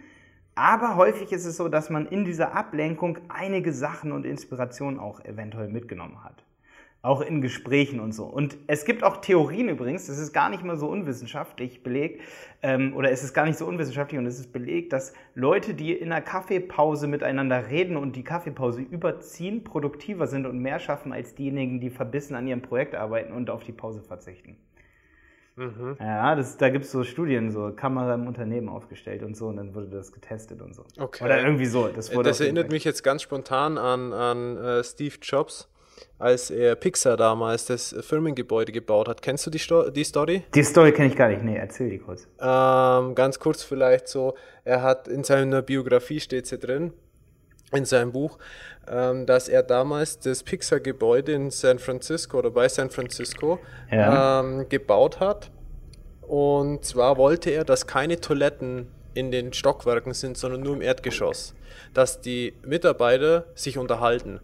[0.56, 5.24] Aber häufig ist es so, dass man in dieser Ablenkung einige Sachen und Inspirationen auch
[5.24, 6.47] eventuell mitgenommen hat
[7.08, 8.26] auch in Gesprächen und so.
[8.26, 12.22] Und es gibt auch Theorien übrigens, das ist gar nicht mal so unwissenschaftlich belegt,
[12.62, 15.94] ähm, oder es ist gar nicht so unwissenschaftlich und es ist belegt, dass Leute, die
[15.94, 21.34] in einer Kaffeepause miteinander reden und die Kaffeepause überziehen, produktiver sind und mehr schaffen als
[21.34, 24.58] diejenigen, die verbissen an ihrem Projekt arbeiten und auf die Pause verzichten.
[25.56, 25.96] Mhm.
[26.00, 29.56] Ja, das, da gibt es so Studien, so Kamera im Unternehmen aufgestellt und so, und
[29.56, 30.84] dann wurde das getestet und so.
[31.00, 31.24] Okay.
[31.24, 31.88] Oder irgendwie so.
[31.88, 35.70] Das, wurde das erinnert mich jetzt ganz spontan an, an uh, Steve Jobs
[36.20, 39.22] als er Pixar damals das Firmengebäude gebaut hat.
[39.22, 40.44] Kennst du die, Sto die Story?
[40.54, 41.44] Die Story kenne ich gar nicht.
[41.44, 42.28] Nee, erzähl die kurz.
[42.40, 46.94] Ähm, ganz kurz vielleicht so, er hat in seiner Biografie steht sie drin,
[47.72, 48.38] in seinem Buch,
[48.90, 53.60] ähm, dass er damals das Pixar-Gebäude in San Francisco oder bei San Francisco
[53.92, 54.40] ja.
[54.40, 55.52] ähm, gebaut hat.
[56.22, 61.56] Und zwar wollte er, dass keine Toiletten in den Stockwerken sind, sondern nur im Erdgeschoss.
[61.94, 64.40] Dass die Mitarbeiter sich unterhalten.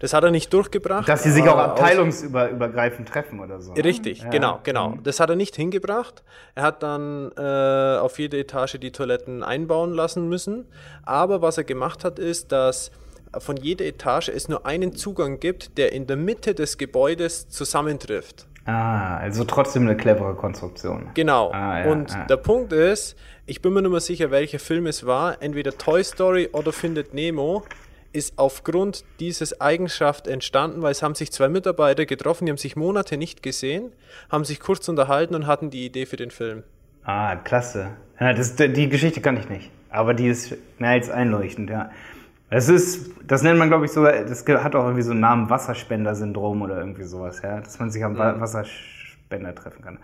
[0.00, 1.08] Das hat er nicht durchgebracht.
[1.08, 3.74] Dass sie sich auch abteilungsübergreifend treffen oder so.
[3.74, 4.30] Richtig, ja.
[4.30, 4.94] genau, genau.
[5.02, 6.24] Das hat er nicht hingebracht.
[6.54, 10.66] Er hat dann äh, auf jede Etage die Toiletten einbauen lassen müssen.
[11.04, 12.90] Aber was er gemacht hat, ist, dass
[13.38, 18.46] von jeder Etage es nur einen Zugang gibt, der in der Mitte des Gebäudes zusammentrifft.
[18.64, 21.10] Ah, also trotzdem eine clevere Konstruktion.
[21.14, 21.50] Genau.
[21.50, 22.24] Ah, ja, und ja.
[22.24, 25.42] der Punkt ist, ich bin mir nicht mehr sicher, welcher Film es war.
[25.42, 27.64] Entweder Toy Story oder Findet Nemo
[28.12, 32.76] ist aufgrund dieses Eigenschaft entstanden, weil es haben sich zwei Mitarbeiter getroffen, die haben sich
[32.76, 33.92] Monate nicht gesehen,
[34.30, 36.62] haben sich kurz unterhalten und hatten die Idee für den Film.
[37.04, 37.88] Ah, klasse.
[38.18, 41.90] Ja, das, die Geschichte kann ich nicht, aber die ist mehr als einleuchtend, ja.
[42.52, 45.48] Es ist, das nennt man, glaube ich, so, das hat auch irgendwie so einen Namen
[45.48, 48.40] Wasserspender-Syndrom oder irgendwie sowas, ja, dass man sich am mhm.
[48.40, 49.98] Wasserspender treffen kann.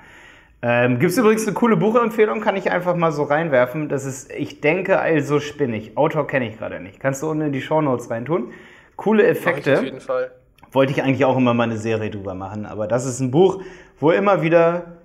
[0.63, 3.89] Ähm, Gibt es übrigens eine coole Buchempfehlung, kann ich einfach mal so reinwerfen.
[3.89, 5.97] Das ist Ich denke also spinnig.
[5.97, 6.99] Autor kenne ich gerade nicht.
[6.99, 8.53] Kannst du unten in die Shownotes reintun.
[8.97, 9.71] Coole Effekte.
[9.71, 10.31] Mach ich auf jeden Fall.
[10.73, 13.63] Wollte ich eigentlich auch immer mal eine Serie drüber machen, aber das ist ein Buch,
[14.01, 14.97] wo immer wieder,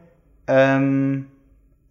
[0.47, 1.27] ähm,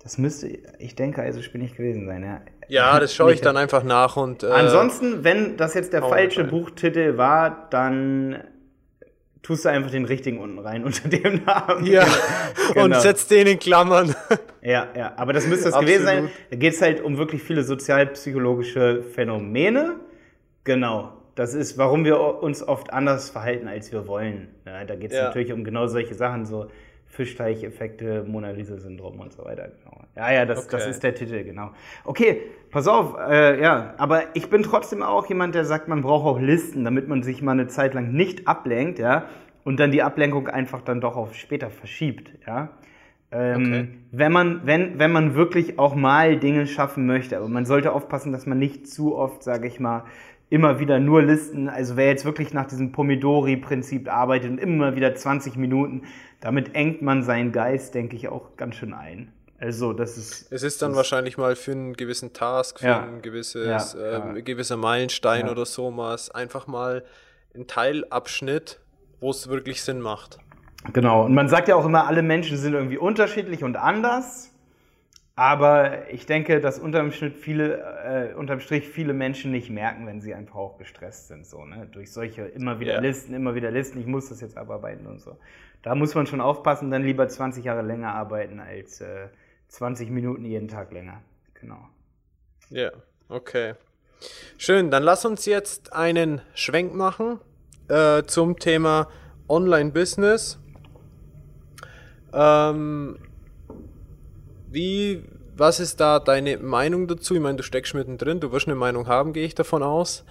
[0.03, 2.41] das müsste, ich denke also spinnig gewesen sein, ja.
[2.69, 4.45] Ja, das schaue ich dann einfach nach und.
[4.45, 8.45] Äh, Ansonsten, wenn das jetzt der falsche Buchtitel war, dann
[9.43, 11.87] tust du einfach den richtigen unten rein unter dem Namen.
[11.87, 12.07] Ja,
[12.73, 12.85] genau.
[12.85, 14.15] und setzt den in Klammern.
[14.63, 16.31] Ja, ja, aber das müsste es gewesen sein.
[16.51, 19.97] Da geht es halt um wirklich viele sozialpsychologische Phänomene.
[20.65, 21.15] Genau.
[21.35, 24.49] Das ist, warum wir uns oft anders verhalten, als wir wollen.
[24.67, 25.25] Ja, da geht es ja.
[25.25, 26.67] natürlich um genau solche Sachen, so
[27.21, 29.69] Fischteicheffekte, Mona Lisa-Syndrom und so weiter.
[29.85, 30.01] Genau.
[30.17, 30.69] Ja, ja, das, okay.
[30.71, 31.71] das ist der Titel, genau.
[32.05, 36.25] Okay, pass auf, äh, ja, aber ich bin trotzdem auch jemand, der sagt, man braucht
[36.25, 39.27] auch Listen, damit man sich mal eine Zeit lang nicht ablenkt, ja,
[39.65, 42.71] und dann die Ablenkung einfach dann doch auf später verschiebt, ja.
[43.33, 43.89] Ähm, okay.
[44.13, 48.33] wenn, man, wenn, wenn man wirklich auch mal Dinge schaffen möchte, aber man sollte aufpassen,
[48.33, 50.05] dass man nicht zu oft, sage ich mal,
[50.51, 55.15] immer wieder nur Listen, also wer jetzt wirklich nach diesem Pomidori-Prinzip arbeitet und immer wieder
[55.15, 56.03] 20 Minuten,
[56.41, 59.33] damit engt man seinen Geist, denke ich, auch ganz schön ein.
[59.61, 60.51] Also das ist.
[60.51, 64.43] Es ist dann wahrscheinlich mal für einen gewissen Task, für ja, ein gewisses, ja, äh,
[64.43, 67.05] gewisser Meilenstein oder so mal einfach mal
[67.55, 68.81] ein Teilabschnitt,
[69.21, 70.39] wo es wirklich Sinn macht.
[70.95, 71.27] Genau.
[71.27, 74.50] Und man sagt ja auch immer, alle Menschen sind irgendwie unterschiedlich und anders.
[75.41, 80.21] Aber ich denke, dass unterm, Schnitt viele, äh, unterm Strich viele Menschen nicht merken, wenn
[80.21, 81.47] sie einfach auch gestresst sind.
[81.47, 81.89] So, ne?
[81.93, 83.01] Durch solche immer wieder yeah.
[83.01, 85.39] Listen, immer wieder Listen, ich muss das jetzt abarbeiten und so.
[85.81, 89.29] Da muss man schon aufpassen, dann lieber 20 Jahre länger arbeiten als äh,
[89.69, 91.23] 20 Minuten jeden Tag länger.
[91.55, 91.89] Genau.
[92.69, 92.93] Ja, yeah.
[93.31, 93.75] okay.
[94.59, 97.41] Schön, dann lass uns jetzt einen Schwenk machen
[97.89, 99.09] äh, zum Thema
[99.49, 100.59] Online-Business.
[102.35, 103.17] Ähm,
[104.71, 105.25] wie,
[105.57, 107.35] was ist da deine Meinung dazu?
[107.35, 110.25] Ich meine, du steckst mittendrin, du wirst eine Meinung haben, gehe ich davon aus.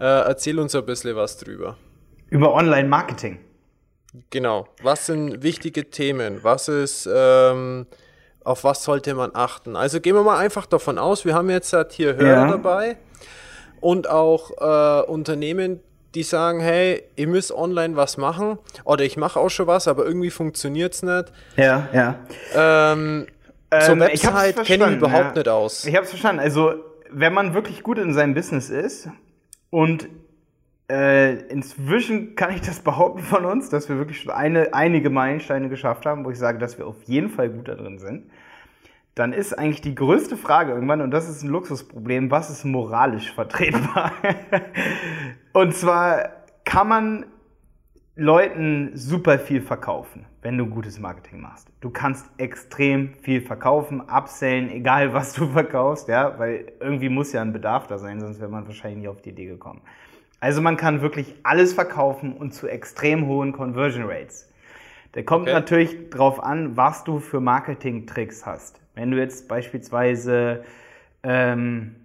[0.00, 1.76] Äh, erzähl uns ein bisschen was drüber.
[2.30, 3.38] Über Online-Marketing.
[4.30, 4.66] Genau.
[4.82, 6.40] Was sind wichtige Themen?
[6.42, 7.86] Was ist, ähm,
[8.44, 9.76] auf was sollte man achten?
[9.76, 12.48] Also gehen wir mal einfach davon aus, wir haben jetzt halt hier Hörer ja.
[12.48, 12.96] dabei
[13.80, 15.80] und auch äh, Unternehmen,
[16.14, 20.04] die sagen, hey, ihr müsst online was machen oder ich mache auch schon was, aber
[20.04, 21.32] irgendwie funktioniert es nicht.
[21.56, 22.18] Ja, ja.
[22.54, 23.26] Ähm,
[23.70, 25.42] zur ähm, Website kenne ich überhaupt ja.
[25.42, 25.84] nicht aus.
[25.84, 26.40] Ich habe es verstanden.
[26.40, 26.74] Also,
[27.10, 29.08] wenn man wirklich gut in seinem Business ist
[29.70, 30.08] und
[30.90, 35.68] äh, inzwischen kann ich das behaupten von uns, dass wir wirklich schon eine, einige Meilensteine
[35.68, 38.30] geschafft haben, wo ich sage, dass wir auf jeden Fall gut da drin sind.
[39.14, 43.32] Dann ist eigentlich die größte Frage irgendwann, und das ist ein Luxusproblem, was ist moralisch
[43.32, 44.12] vertretbar?
[45.52, 46.30] und zwar
[46.64, 47.26] kann man
[48.16, 51.68] Leuten super viel verkaufen, wenn du gutes Marketing machst.
[51.80, 57.42] Du kannst extrem viel verkaufen, upsellen, egal was du verkaufst, ja, weil irgendwie muss ja
[57.42, 59.80] ein Bedarf da sein, sonst wäre man wahrscheinlich nie auf die Idee gekommen.
[60.38, 64.48] Also man kann wirklich alles verkaufen und zu extrem hohen Conversion Rates.
[65.14, 65.52] Der kommt okay.
[65.52, 68.80] natürlich drauf an, was du für Marketing-Tricks hast.
[68.94, 70.64] Wenn du jetzt beispielsweise
[71.24, 71.96] ähm,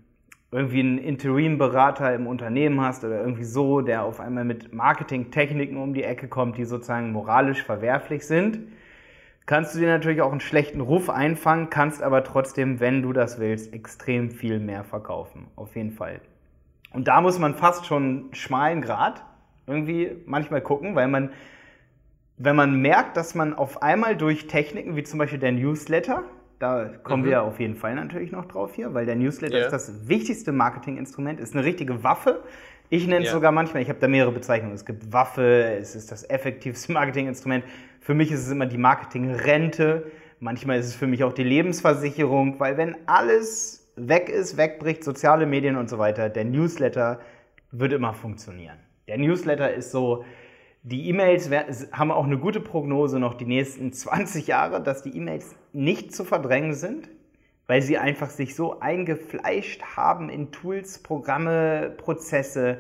[0.52, 5.94] irgendwie einen Interim-Berater im Unternehmen hast oder irgendwie so, der auf einmal mit Marketing-Techniken um
[5.94, 8.60] die Ecke kommt, die sozusagen moralisch verwerflich sind,
[9.46, 13.40] kannst du dir natürlich auch einen schlechten Ruf einfangen, kannst aber trotzdem, wenn du das
[13.40, 15.48] willst, extrem viel mehr verkaufen.
[15.56, 16.22] Auf jeden Fall.
[16.92, 19.24] Und da muss man fast schon schmalen Grad
[19.68, 21.32] irgendwie manchmal gucken, weil man,
[22.38, 26.24] wenn man merkt, dass man auf einmal durch Techniken wie zum Beispiel der Newsletter,
[26.60, 27.28] da kommen mhm.
[27.28, 29.66] wir auf jeden Fall natürlich noch drauf hier, weil der Newsletter yeah.
[29.66, 32.44] ist das wichtigste Marketinginstrument, ist eine richtige Waffe.
[32.90, 33.34] Ich nenne es yeah.
[33.34, 34.76] sogar manchmal, ich habe da mehrere Bezeichnungen.
[34.76, 37.64] Es gibt Waffe, es ist das effektivste Marketinginstrument.
[38.02, 40.12] Für mich ist es immer die Marketingrente.
[40.42, 45.46] Manchmal ist es für mich auch die Lebensversicherung, weil wenn alles weg ist, wegbricht, soziale
[45.46, 47.20] Medien und so weiter, der Newsletter
[47.72, 48.78] wird immer funktionieren.
[49.08, 50.24] Der Newsletter ist so,
[50.84, 51.50] die E-Mails
[51.92, 56.24] haben auch eine gute Prognose noch die nächsten 20 Jahre, dass die E-Mails nicht zu
[56.24, 57.10] verdrängen sind,
[57.68, 62.80] weil sie einfach sich so eingefleischt haben in Tools, Programme, Prozesse,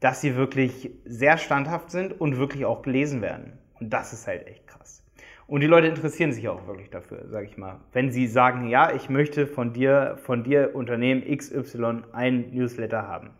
[0.00, 3.52] dass sie wirklich sehr standhaft sind und wirklich auch gelesen werden.
[3.80, 5.02] Und das ist halt echt krass.
[5.46, 7.80] Und die Leute interessieren sich auch wirklich dafür, sage ich mal.
[7.92, 13.30] Wenn sie sagen, ja, ich möchte von dir, von dir Unternehmen XY ein Newsletter haben.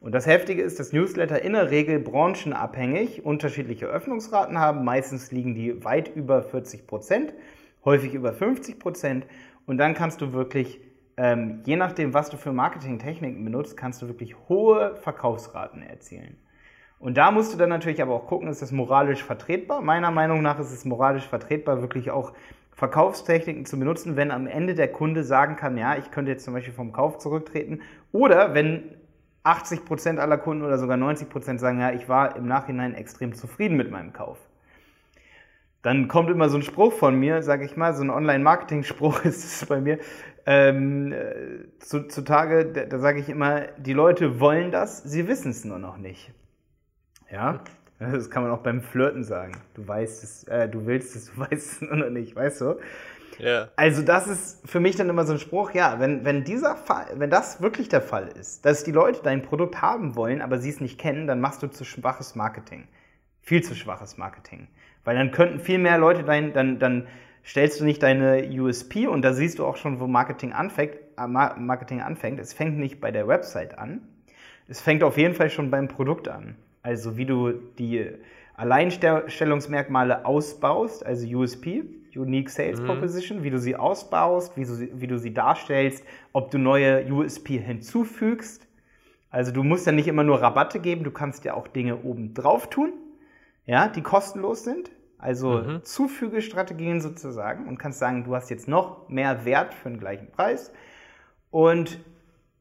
[0.00, 4.84] Und das Heftige ist, dass Newsletter in der Regel branchenabhängig unterschiedliche Öffnungsraten haben.
[4.84, 7.34] Meistens liegen die weit über 40 Prozent,
[7.86, 9.26] häufig über 50 Prozent.
[9.64, 10.80] Und dann kannst du wirklich,
[11.16, 16.36] ähm, je nachdem, was du für Marketingtechniken benutzt, kannst du wirklich hohe Verkaufsraten erzielen.
[16.98, 19.80] Und da musst du dann natürlich aber auch gucken, ist das moralisch vertretbar?
[19.80, 22.32] Meiner Meinung nach ist es moralisch vertretbar, wirklich auch
[22.72, 26.52] Verkaufstechniken zu benutzen, wenn am Ende der Kunde sagen kann, ja, ich könnte jetzt zum
[26.52, 27.80] Beispiel vom Kauf zurücktreten.
[28.12, 28.96] Oder wenn
[29.44, 33.34] 80 Prozent aller Kunden oder sogar 90 Prozent sagen, ja, ich war im Nachhinein extrem
[33.34, 34.38] zufrieden mit meinem Kauf.
[35.86, 39.44] Dann kommt immer so ein Spruch von mir, sage ich mal, so ein Online-Marketing-Spruch ist
[39.44, 40.00] es bei mir.
[40.44, 45.64] Ähm, äh, zutage, da, da sage ich immer, die Leute wollen das, sie wissen es
[45.64, 46.32] nur noch nicht.
[47.30, 47.60] Ja,
[48.00, 49.52] das kann man auch beim Flirten sagen.
[49.74, 52.80] Du weißt es, äh, du willst es, du weißt es nur noch nicht, weißt du?
[53.38, 53.68] Ja.
[53.76, 57.06] Also das ist für mich dann immer so ein Spruch, ja, wenn, wenn dieser Fall,
[57.14, 60.70] wenn das wirklich der Fall ist, dass die Leute dein Produkt haben wollen, aber sie
[60.70, 62.88] es nicht kennen, dann machst du zu schwaches Marketing.
[63.40, 64.66] Viel zu schwaches Marketing.
[65.06, 67.06] Weil dann könnten viel mehr Leute dein, dann, dann
[67.44, 70.96] stellst du nicht deine USP und da siehst du auch schon, wo Marketing anfängt.
[71.16, 72.40] Äh, Marketing anfängt.
[72.40, 74.00] Es fängt nicht bei der Website an.
[74.68, 76.56] Es fängt auf jeden Fall schon beim Produkt an.
[76.82, 78.10] Also wie du die
[78.56, 81.84] Alleinstellungsmerkmale ausbaust, also USP,
[82.16, 82.86] Unique Sales mhm.
[82.86, 87.06] Proposition, wie du sie ausbaust, wie du sie, wie du sie darstellst, ob du neue
[87.12, 88.66] USP hinzufügst.
[89.30, 92.34] Also du musst ja nicht immer nur Rabatte geben, du kannst ja auch Dinge oben
[92.34, 92.92] drauf tun,
[93.66, 94.90] ja, die kostenlos sind.
[95.26, 95.82] Also mhm.
[95.82, 100.72] Zufügestrategien sozusagen und kannst sagen, du hast jetzt noch mehr Wert für den gleichen Preis.
[101.50, 101.98] Und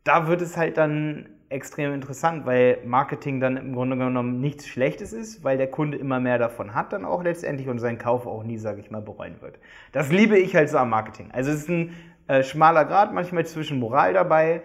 [0.03, 5.13] da wird es halt dann extrem interessant, weil Marketing dann im Grunde genommen nichts Schlechtes
[5.13, 8.43] ist, weil der Kunde immer mehr davon hat dann auch letztendlich und seinen Kauf auch
[8.43, 9.59] nie, sage ich mal, bereuen wird.
[9.91, 11.29] Das liebe ich halt so am Marketing.
[11.33, 11.93] Also es ist ein
[12.27, 14.63] äh, schmaler Grad manchmal zwischen Moral dabei,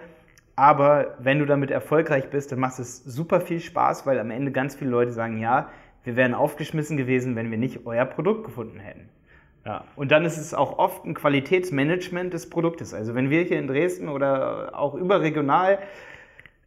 [0.57, 4.53] aber wenn du damit erfolgreich bist, dann macht es super viel Spaß, weil am Ende
[4.53, 5.69] ganz viele Leute sagen, ja,
[6.05, 9.09] wir wären aufgeschmissen gewesen, wenn wir nicht euer Produkt gefunden hätten.
[9.67, 12.95] Ja, und dann ist es auch oft ein Qualitätsmanagement des Produktes.
[12.95, 15.79] Also wenn wir hier in Dresden oder auch überregional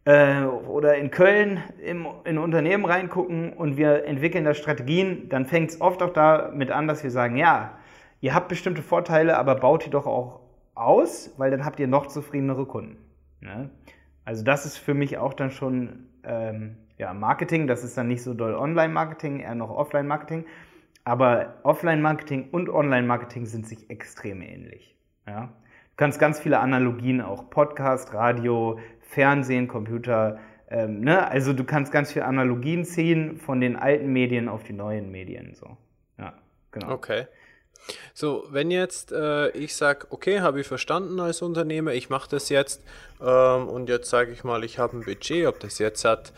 [0.04, 5.70] äh, oder in Köln im, in Unternehmen reingucken und wir entwickeln da Strategien, dann fängt
[5.70, 7.78] es oft auch damit an, dass wir sagen, ja,
[8.20, 10.40] ihr habt bestimmte Vorteile, aber baut die doch auch
[10.76, 12.96] aus, weil dann habt ihr noch zufriedenere Kunden.
[13.40, 13.70] Ne?
[14.24, 18.22] Also das ist für mich auch dann schon ähm, ja, Marketing, das ist dann nicht
[18.22, 20.46] so doll Online-Marketing, eher noch Offline-Marketing.
[21.04, 24.96] Aber Offline-Marketing und Online-Marketing sind sich extrem ähnlich.
[25.26, 25.46] Ja?
[25.46, 30.38] Du kannst ganz viele Analogien auch Podcast, Radio, Fernsehen, Computer.
[30.68, 31.28] Ähm, ne?
[31.28, 35.54] Also du kannst ganz viele Analogien ziehen von den alten Medien auf die neuen Medien.
[35.54, 35.76] So.
[36.18, 36.32] Ja,
[36.70, 36.92] genau.
[36.92, 37.26] Okay.
[38.14, 42.48] So, wenn jetzt äh, ich sage, okay, habe ich verstanden als Unternehmer, ich mache das
[42.48, 42.82] jetzt
[43.20, 46.32] ähm, und jetzt sage ich mal, ich habe ein Budget, ob das jetzt hat,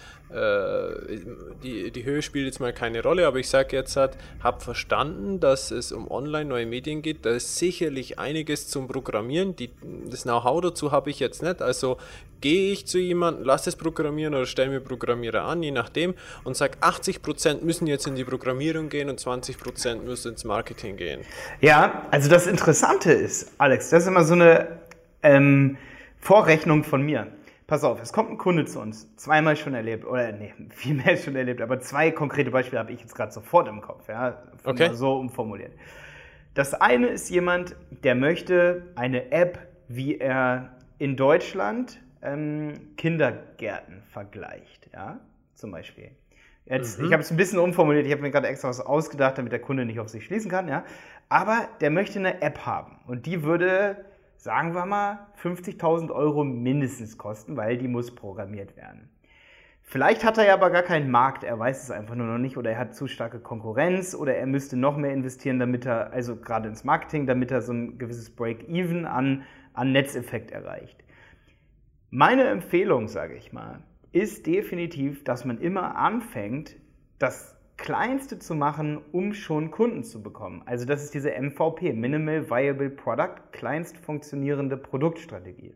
[1.62, 5.38] die, die Höhe spielt jetzt mal keine Rolle, aber ich sage jetzt hat, habe verstanden,
[5.38, 9.70] dass es um online neue Medien geht, da ist sicherlich einiges zum Programmieren, die,
[10.10, 11.98] das Know-how dazu habe ich jetzt nicht, also
[12.40, 16.56] gehe ich zu jemandem, lasse es programmieren oder stelle mir Programmierer an, je nachdem, und
[16.56, 21.20] sage, 80% müssen jetzt in die Programmierung gehen und 20% müssen ins Marketing gehen.
[21.60, 24.80] Ja, also das Interessante ist, Alex, das ist immer so eine
[25.22, 25.76] ähm,
[26.20, 27.28] Vorrechnung von mir.
[27.66, 31.16] Pass auf, es kommt ein Kunde zu uns, zweimal schon erlebt, oder nee, viel mehr
[31.16, 34.90] schon erlebt, aber zwei konkrete Beispiele habe ich jetzt gerade sofort im Kopf, ja, okay.
[34.92, 35.72] so umformuliert.
[36.54, 44.88] Das eine ist jemand, der möchte eine App, wie er in Deutschland ähm, Kindergärten vergleicht,
[44.92, 45.20] ja,
[45.54, 46.12] zum Beispiel.
[46.66, 47.06] Jetzt, mhm.
[47.06, 49.60] Ich habe es ein bisschen umformuliert, ich habe mir gerade extra was ausgedacht, damit der
[49.60, 50.84] Kunde nicht auf sich schließen kann, ja.
[51.28, 54.04] Aber der möchte eine App haben und die würde
[54.36, 59.08] sagen wir mal, 50.000 Euro mindestens kosten, weil die muss programmiert werden.
[59.88, 62.56] Vielleicht hat er ja aber gar keinen Markt, er weiß es einfach nur noch nicht
[62.56, 66.34] oder er hat zu starke Konkurrenz oder er müsste noch mehr investieren, damit er, also
[66.34, 71.04] gerade ins Marketing, damit er so ein gewisses Break-Even an, an Netzeffekt erreicht.
[72.10, 76.76] Meine Empfehlung, sage ich mal, ist definitiv, dass man immer anfängt,
[77.20, 80.62] das Kleinste zu machen, um schon Kunden zu bekommen.
[80.66, 85.74] Also das ist diese MVP, Minimal Viable Product, kleinst funktionierende Produktstrategie.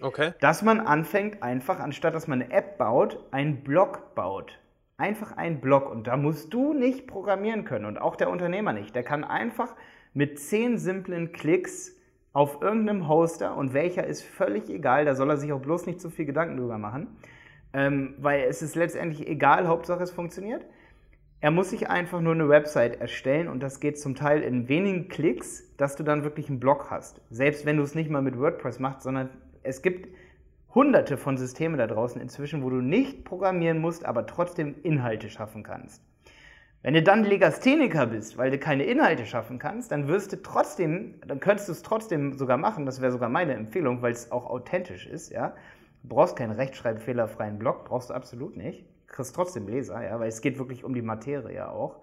[0.00, 0.32] Okay.
[0.40, 4.58] Dass man anfängt, einfach, anstatt dass man eine App baut, einen Blog baut.
[4.96, 5.90] Einfach einen Blog.
[5.90, 8.94] Und da musst du nicht programmieren können und auch der Unternehmer nicht.
[8.94, 9.74] Der kann einfach
[10.14, 11.98] mit zehn simplen Klicks
[12.32, 16.00] auf irgendeinem Hoster und welcher ist völlig egal, da soll er sich auch bloß nicht
[16.00, 17.08] zu viel Gedanken drüber machen,
[17.72, 20.64] ähm, weil es ist letztendlich egal, Hauptsache es funktioniert.
[21.40, 25.06] Er muss sich einfach nur eine Website erstellen und das geht zum Teil in wenigen
[25.06, 27.20] Klicks, dass du dann wirklich einen Blog hast.
[27.30, 29.30] Selbst wenn du es nicht mal mit WordPress machst, sondern
[29.62, 30.08] es gibt
[30.74, 35.62] hunderte von Systemen da draußen inzwischen, wo du nicht programmieren musst, aber trotzdem Inhalte schaffen
[35.62, 36.02] kannst.
[36.82, 41.20] Wenn du dann Legastheniker bist, weil du keine Inhalte schaffen kannst, dann wirst du trotzdem,
[41.24, 44.46] dann könntest du es trotzdem sogar machen, das wäre sogar meine Empfehlung, weil es auch
[44.46, 45.54] authentisch ist, ja.
[46.02, 48.84] Du brauchst keinen rechtschreibfehlerfreien Blog, brauchst du absolut nicht.
[49.08, 52.00] Kriegst trotzdem Leser, ja, weil es geht wirklich um die Materie ja auch.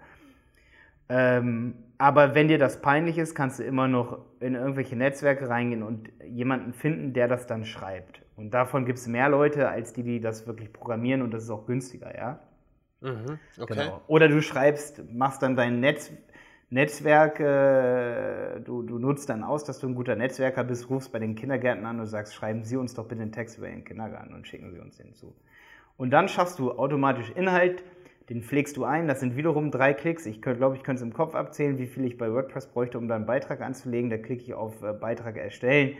[1.08, 5.84] Ähm, aber wenn dir das peinlich ist, kannst du immer noch in irgendwelche Netzwerke reingehen
[5.84, 8.22] und jemanden finden, der das dann schreibt.
[8.36, 11.49] Und davon gibt es mehr Leute, als die, die das wirklich programmieren und das ist
[11.49, 12.39] auch günstiger, ja.
[13.01, 13.76] Mhm, okay.
[13.76, 14.01] Genau.
[14.08, 16.12] Oder du schreibst, machst dann dein Netz,
[16.70, 21.20] Netzwerk, äh, du, du nutzt dann aus, dass du ein guter Netzwerker bist, rufst bei
[21.20, 24.34] den Kindergärten an und sagst, schreiben Sie uns doch bitte einen Text über Ihren Kindergarten
[24.34, 25.36] und schicken Sie uns den zu.
[25.97, 27.83] Und dann schaffst du automatisch Inhalt,
[28.29, 30.25] den pflegst du ein, das sind wiederum drei Klicks.
[30.25, 33.07] Ich glaube, ich könnte es im Kopf abzählen, wie viel ich bei WordPress bräuchte, um
[33.07, 34.09] da einen Beitrag anzulegen.
[34.09, 35.95] Da klicke ich auf äh, Beitrag erstellen,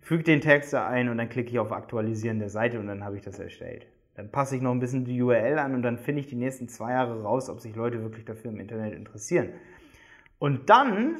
[0.00, 3.04] füge den Text da ein und dann klicke ich auf Aktualisieren der Seite und dann
[3.04, 3.86] habe ich das erstellt.
[4.14, 6.68] Dann passe ich noch ein bisschen die URL an und dann finde ich die nächsten
[6.68, 9.50] zwei Jahre raus, ob sich Leute wirklich dafür im Internet interessieren.
[10.38, 11.16] Und dann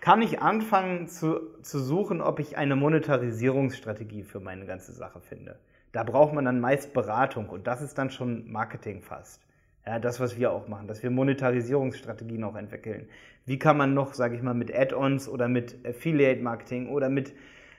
[0.00, 5.58] kann ich anfangen zu, zu suchen, ob ich eine Monetarisierungsstrategie für meine ganze Sache finde.
[5.94, 9.40] Da braucht man dann meist Beratung und das ist dann schon Marketing fast.
[9.86, 13.08] Ja, das, was wir auch machen, dass wir Monetarisierungsstrategien auch entwickeln.
[13.46, 17.32] Wie kann man noch, sage ich mal, mit Add-ons oder mit Affiliate-Marketing oder mit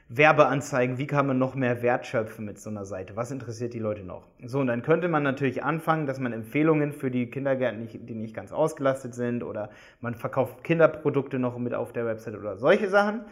[0.07, 3.17] Werbeanzeigen, wie kann man noch mehr Wert schöpfen mit so einer Seite?
[3.17, 4.27] Was interessiert die Leute noch?
[4.45, 8.33] So, und dann könnte man natürlich anfangen, dass man Empfehlungen für die Kindergärten, die nicht
[8.33, 13.25] ganz ausgelastet sind, oder man verkauft Kinderprodukte noch mit auf der Website oder solche Sachen.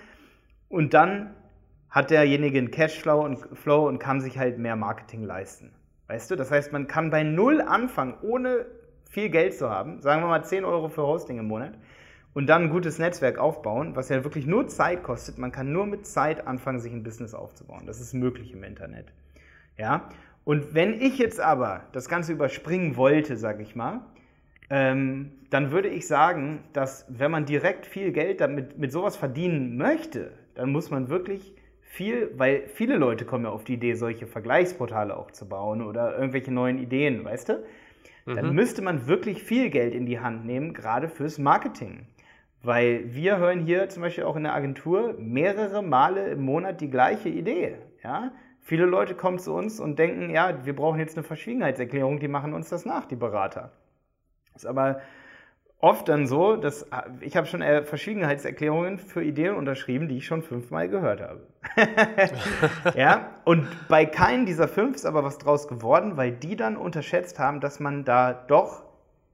[0.68, 1.36] Und dann
[1.94, 5.72] hat derjenige einen Cashflow und, Flow und kann sich halt mehr Marketing leisten.
[6.08, 8.66] Weißt du, das heißt, man kann bei Null anfangen, ohne
[9.12, 11.78] viel Geld zu haben, sagen wir mal 10 Euro für Hosting im Monat,
[12.34, 15.38] und dann ein gutes Netzwerk aufbauen, was ja wirklich nur Zeit kostet.
[15.38, 17.84] Man kann nur mit Zeit anfangen, sich ein Business aufzubauen.
[17.86, 19.14] Das ist möglich im Internet.
[19.78, 20.10] Ja?
[20.44, 24.02] Und wenn ich jetzt aber das Ganze überspringen wollte, sage ich mal,
[24.72, 29.78] ähm, dann würde ich sagen, dass wenn man direkt viel Geld damit mit sowas verdienen
[29.78, 31.54] möchte, dann muss man wirklich
[31.94, 36.18] viel, weil viele Leute kommen ja auf die Idee, solche Vergleichsportale auch zu bauen oder
[36.18, 37.64] irgendwelche neuen Ideen, weißt du?
[38.26, 38.56] Dann mhm.
[38.56, 42.08] müsste man wirklich viel Geld in die Hand nehmen, gerade fürs Marketing.
[42.64, 46.90] Weil wir hören hier zum Beispiel auch in der Agentur mehrere Male im Monat die
[46.90, 47.76] gleiche Idee.
[48.04, 48.32] Ja?
[48.60, 52.54] Viele Leute kommen zu uns und denken, ja, wir brauchen jetzt eine Verschwiegenheitserklärung, die machen
[52.54, 53.72] uns das nach, die Berater.
[54.56, 55.02] Ist aber
[55.84, 56.88] oft dann so, dass
[57.20, 61.42] ich habe schon Verschwiegenheitserklärungen für Ideen unterschrieben, die ich schon fünfmal gehört habe.
[62.98, 67.38] ja, und bei keinen dieser fünf ist aber was draus geworden, weil die dann unterschätzt
[67.38, 68.84] haben, dass man da doch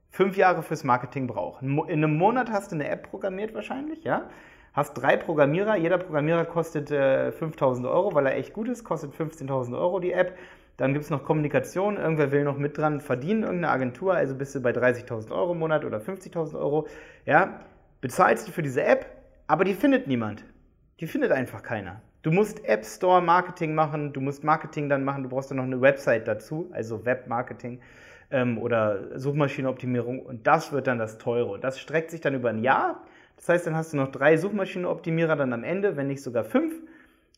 [0.09, 1.61] fünf Jahre fürs Marketing braucht.
[1.61, 4.27] In einem Monat hast du eine App programmiert wahrscheinlich, ja?
[4.73, 9.13] Hast drei Programmierer, jeder Programmierer kostet äh, 5000 Euro, weil er echt gut ist, kostet
[9.13, 10.35] 15.000 Euro die App.
[10.79, 14.55] Dann gibt es noch Kommunikation, irgendwer will noch mit dran verdienen, irgendeine Agentur, also bist
[14.55, 16.87] du bei 30.000 Euro im Monat oder 50.000 Euro,
[17.25, 17.59] ja?
[17.99, 19.05] Bezahlst du für diese App,
[19.45, 20.45] aber die findet niemand.
[21.01, 22.01] Die findet einfach keiner.
[22.21, 25.65] Du musst App Store Marketing machen, du musst Marketing dann machen, du brauchst dann noch
[25.65, 27.81] eine Website dazu, also Webmarketing
[28.31, 31.59] ähm, oder Suchmaschinenoptimierung und das wird dann das teure.
[31.59, 33.03] Das streckt sich dann über ein Jahr.
[33.35, 36.73] Das heißt, dann hast du noch drei Suchmaschinenoptimierer dann am Ende, wenn nicht sogar fünf,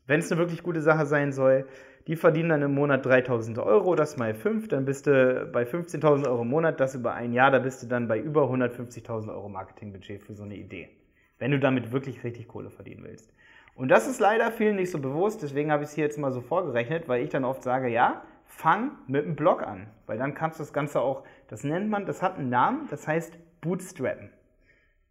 [0.06, 1.66] wenn es eine wirklich gute Sache sein soll.
[2.08, 6.28] Die verdienen dann im Monat 3000 Euro, das mal fünf, dann bist du bei 15.000
[6.28, 9.50] Euro im Monat, das über ein Jahr, da bist du dann bei über 150.000 Euro
[9.50, 10.90] Marketingbudget für so eine Idee.
[11.38, 13.34] Wenn du damit wirklich richtig Kohle verdienen willst.
[13.76, 16.32] Und das ist leider vielen nicht so bewusst, deswegen habe ich es hier jetzt mal
[16.32, 20.34] so vorgerechnet, weil ich dann oft sage, ja, fang mit einem Blog an, weil dann
[20.34, 24.30] kannst du das Ganze auch, das nennt man, das hat einen Namen, das heißt Bootstrappen.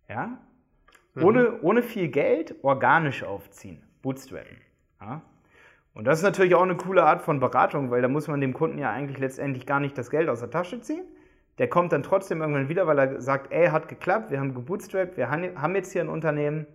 [0.08, 0.38] Ja?
[1.14, 1.24] Mhm.
[1.24, 3.82] Ohne, ohne viel Geld organisch aufziehen.
[4.02, 4.58] Bootstrappen.
[5.00, 5.22] Ja?
[5.94, 8.54] Und das ist natürlich auch eine coole Art von Beratung, weil da muss man dem
[8.54, 11.04] Kunden ja eigentlich letztendlich gar nicht das Geld aus der Tasche ziehen.
[11.58, 15.16] Der kommt dann trotzdem irgendwann wieder, weil er sagt, ey, hat geklappt, wir haben gebootstrapped,
[15.16, 16.66] wir haben jetzt hier ein Unternehmen,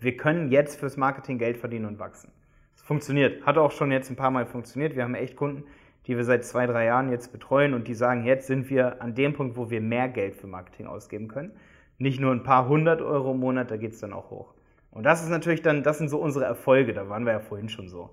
[0.00, 2.32] wir können jetzt fürs Marketing Geld verdienen und wachsen.
[2.74, 4.96] Es funktioniert, hat auch schon jetzt ein paar Mal funktioniert.
[4.96, 5.64] Wir haben echt Kunden,
[6.06, 9.14] die wir seit zwei, drei Jahren jetzt betreuen und die sagen, jetzt sind wir an
[9.14, 11.52] dem Punkt, wo wir mehr Geld für Marketing ausgeben können.
[11.98, 14.54] Nicht nur ein paar hundert Euro im Monat, da geht es dann auch hoch.
[14.90, 17.68] Und das ist natürlich dann, das sind so unsere Erfolge, da waren wir ja vorhin
[17.68, 18.10] schon so.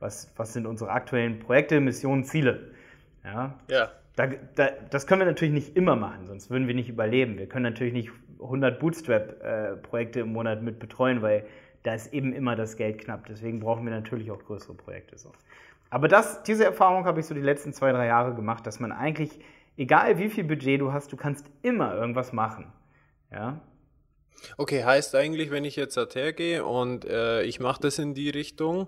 [0.00, 2.70] Was, was sind unsere aktuellen Projekte, Missionen, Ziele?
[3.24, 3.54] Ja.
[3.68, 3.90] ja.
[4.16, 7.38] Da, da, das können wir natürlich nicht immer machen, sonst würden wir nicht überleben.
[7.38, 11.46] Wir können natürlich nicht 100 Bootstrap-Projekte im Monat mit betreuen, weil
[11.82, 13.26] da ist eben immer das Geld knapp.
[13.26, 15.18] Deswegen brauchen wir natürlich auch größere Projekte.
[15.18, 15.32] So.
[15.90, 18.92] Aber das, diese Erfahrung habe ich so die letzten zwei, drei Jahre gemacht, dass man
[18.92, 19.40] eigentlich,
[19.76, 22.72] egal wie viel Budget du hast, du kannst immer irgendwas machen.
[23.32, 23.60] Ja.
[24.56, 28.86] Okay, heißt eigentlich, wenn ich jetzt hergehe und äh, ich mache das in die Richtung,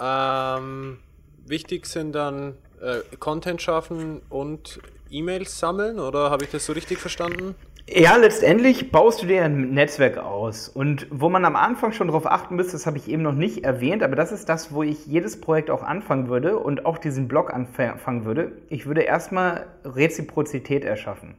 [0.00, 0.98] ähm,
[1.46, 4.80] wichtig sind dann äh, Content schaffen und
[5.10, 7.54] E-Mails sammeln oder habe ich das so richtig verstanden?
[7.90, 10.68] Ja, letztendlich baust du dir ein Netzwerk aus.
[10.68, 13.64] Und wo man am Anfang schon darauf achten müsste, das habe ich eben noch nicht
[13.64, 17.28] erwähnt, aber das ist das, wo ich jedes Projekt auch anfangen würde und auch diesen
[17.28, 18.52] Blog anfangen würde.
[18.68, 21.36] Ich würde erstmal Reziprozität erschaffen.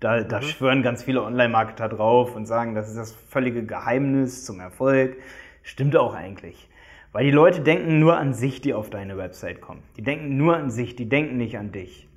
[0.00, 0.44] Da, da mhm.
[0.44, 5.18] schwören ganz viele Online-Marketer drauf und sagen, das ist das völlige Geheimnis zum Erfolg.
[5.62, 6.68] Stimmt auch eigentlich.
[7.12, 9.82] Weil die Leute denken nur an sich, die auf deine Website kommen.
[9.96, 12.08] Die denken nur an sich, die denken nicht an dich.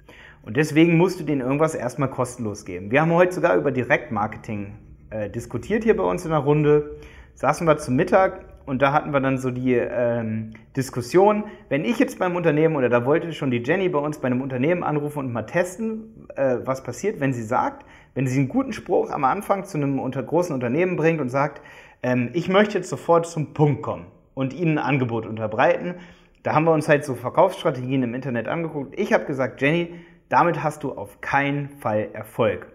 [0.44, 2.92] Und deswegen musst du denen irgendwas erstmal kostenlos geben.
[2.92, 4.74] Wir haben heute sogar über Direktmarketing
[5.10, 6.98] äh, diskutiert hier bei uns in der Runde.
[7.34, 11.98] Saßen wir zum Mittag und da hatten wir dann so die ähm, Diskussion, wenn ich
[11.98, 15.20] jetzt beim Unternehmen oder da wollte schon die Jenny bei uns bei einem Unternehmen anrufen
[15.20, 17.84] und mal testen, äh, was passiert, wenn sie sagt,
[18.14, 21.64] wenn sie einen guten Spruch am Anfang zu einem unter großen Unternehmen bringt und sagt,
[22.04, 25.96] ähm, ich möchte jetzt sofort zum Punkt kommen und ihnen ein Angebot unterbreiten.
[26.44, 29.00] Da haben wir uns halt so Verkaufsstrategien im Internet angeguckt.
[29.00, 29.96] Ich habe gesagt, Jenny,
[30.30, 32.68] damit hast du auf keinen Fall Erfolg.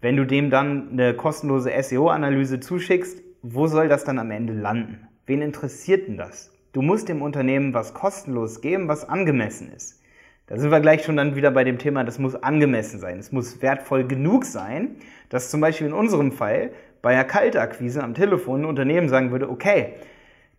[0.00, 5.06] Wenn du dem dann eine kostenlose SEO-Analyse zuschickst, wo soll das dann am Ende landen?
[5.26, 6.52] Wen interessiert denn das?
[6.72, 10.02] Du musst dem Unternehmen was kostenlos geben, was angemessen ist.
[10.46, 13.18] Da sind wir gleich schon dann wieder bei dem Thema, das muss angemessen sein.
[13.18, 14.96] Es muss wertvoll genug sein,
[15.28, 19.48] dass zum Beispiel in unserem Fall bei der Kaltakquise am Telefon ein Unternehmen sagen würde,
[19.48, 19.94] okay,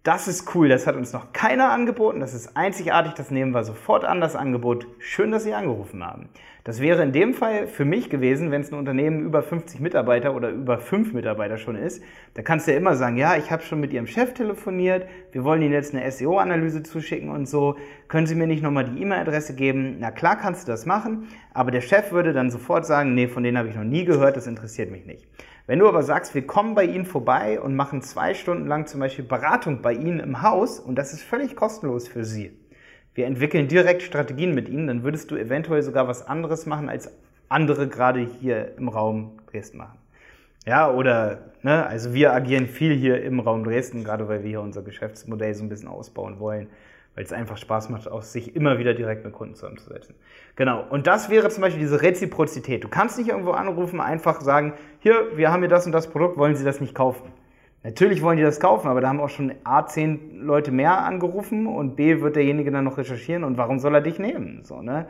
[0.03, 3.63] das ist cool, das hat uns noch keiner angeboten, das ist einzigartig, das nehmen wir
[3.63, 4.85] sofort an, das Angebot.
[4.99, 6.27] Schön, dass Sie angerufen haben.
[6.65, 10.35] Das wäre in dem Fall für mich gewesen, wenn es ein Unternehmen über 50 Mitarbeiter
[10.35, 13.63] oder über 5 Mitarbeiter schon ist, da kannst du ja immer sagen, ja, ich habe
[13.63, 17.77] schon mit Ihrem Chef telefoniert, wir wollen Ihnen jetzt eine SEO-Analyse zuschicken und so,
[18.09, 19.97] können Sie mir nicht nochmal die E-Mail-Adresse geben?
[19.99, 23.43] Na klar kannst du das machen, aber der Chef würde dann sofort sagen, nee, von
[23.43, 25.25] denen habe ich noch nie gehört, das interessiert mich nicht.
[25.66, 28.99] Wenn du aber sagst, wir kommen bei Ihnen vorbei und machen zwei Stunden lang zum
[28.99, 32.51] Beispiel Beratung bei Ihnen im Haus und das ist völlig kostenlos für Sie.
[33.14, 37.09] Wir entwickeln direkt Strategien mit Ihnen, dann würdest du eventuell sogar was anderes machen, als
[37.47, 39.97] andere gerade hier im Raum Dresden machen.
[40.66, 44.61] Ja, oder, ne, also wir agieren viel hier im Raum Dresden, gerade weil wir hier
[44.61, 46.68] unser Geschäftsmodell so ein bisschen ausbauen wollen
[47.16, 50.16] weil es einfach Spaß macht, auch sich immer wieder direkt mit Kunden zusammenzusetzen.
[50.55, 50.84] Genau.
[50.89, 52.84] Und das wäre zum Beispiel diese Reziprozität.
[52.84, 56.38] Du kannst nicht irgendwo anrufen, einfach sagen, hier, wir haben hier das und das Produkt,
[56.38, 57.32] wollen Sie das nicht kaufen?
[57.84, 61.68] Natürlich wollen die das kaufen, aber da haben auch schon A, zehn Leute mehr angerufen
[61.68, 64.64] und B, wird derjenige dann noch recherchieren und warum soll er dich nehmen?
[64.64, 65.07] So, ne?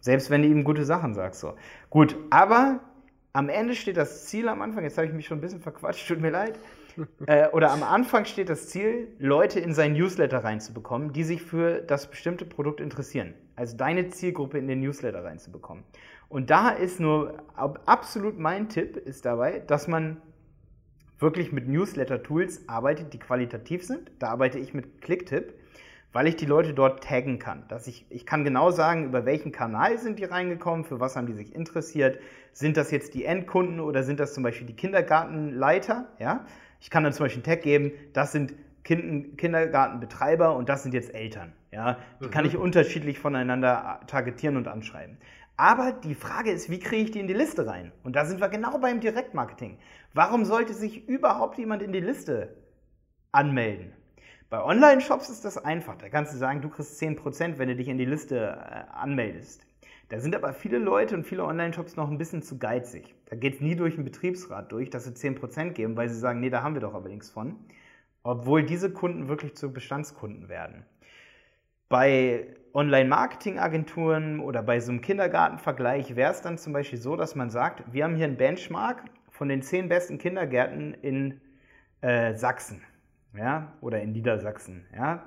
[0.00, 1.40] Selbst wenn du ihm gute Sachen sagst.
[1.40, 1.54] So.
[1.88, 2.80] Gut, aber
[3.32, 6.08] am Ende steht das Ziel am Anfang, jetzt habe ich mich schon ein bisschen verquatscht,
[6.08, 6.58] tut mir leid
[7.26, 11.80] äh, oder am Anfang steht das Ziel, Leute in seinen Newsletter reinzubekommen, die sich für
[11.80, 13.34] das bestimmte Produkt interessieren.
[13.54, 15.84] Also deine Zielgruppe in den Newsletter reinzubekommen.
[16.28, 20.20] Und da ist nur absolut mein Tipp ist dabei, dass man
[21.18, 24.10] wirklich mit Newsletter-Tools arbeitet, die qualitativ sind.
[24.18, 25.54] Da arbeite ich mit Clicktip,
[26.12, 27.64] weil ich die Leute dort taggen kann.
[27.68, 31.26] Dass ich, ich kann genau sagen, über welchen Kanal sind die reingekommen, für was haben
[31.26, 32.18] die sich interessiert.
[32.52, 36.06] Sind das jetzt die Endkunden oder sind das zum Beispiel die Kindergartenleiter?
[36.18, 36.44] Ja?
[36.80, 38.54] Ich kann dann zum Beispiel einen Tag geben, das sind
[38.84, 41.52] kind Kindergartenbetreiber und das sind jetzt Eltern.
[41.72, 41.98] Ja?
[42.20, 42.30] Die mhm.
[42.30, 45.18] kann ich unterschiedlich voneinander targetieren und anschreiben.
[45.56, 47.92] Aber die Frage ist, wie kriege ich die in die Liste rein?
[48.04, 49.78] Und da sind wir genau beim Direktmarketing.
[50.12, 52.54] Warum sollte sich überhaupt jemand in die Liste
[53.32, 53.92] anmelden?
[54.48, 55.96] Bei Online-Shops ist das einfach.
[55.96, 59.65] Da kannst du sagen, du kriegst 10%, wenn du dich in die Liste äh, anmeldest.
[60.08, 63.14] Da sind aber viele Leute und viele Online-Shops noch ein bisschen zu geizig.
[63.26, 66.40] Da geht es nie durch den Betriebsrat durch, dass sie 10% geben, weil sie sagen,
[66.40, 67.56] nee, da haben wir doch aber nichts von.
[68.22, 70.84] Obwohl diese Kunden wirklich zu Bestandskunden werden.
[71.88, 77.50] Bei Online-Marketing-Agenturen oder bei so einem Kindergartenvergleich wäre es dann zum Beispiel so, dass man
[77.50, 81.40] sagt, wir haben hier einen Benchmark von den 10 besten Kindergärten in
[82.00, 82.82] äh, Sachsen
[83.36, 84.86] ja, oder in Niedersachsen.
[84.94, 85.24] Ja.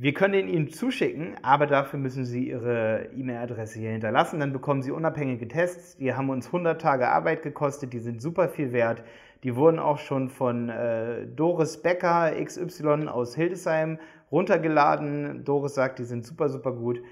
[0.00, 4.38] Wir können ihn Ihnen zuschicken, aber dafür müssen Sie Ihre E-Mail-Adresse hier hinterlassen.
[4.38, 5.96] Dann bekommen Sie unabhängige Tests.
[5.96, 7.92] Die haben uns 100 Tage Arbeit gekostet.
[7.92, 9.02] Die sind super viel wert.
[9.42, 13.98] Die wurden auch schon von äh, Doris Becker XY aus Hildesheim
[14.30, 15.44] runtergeladen.
[15.44, 17.02] Doris sagt, die sind super, super gut.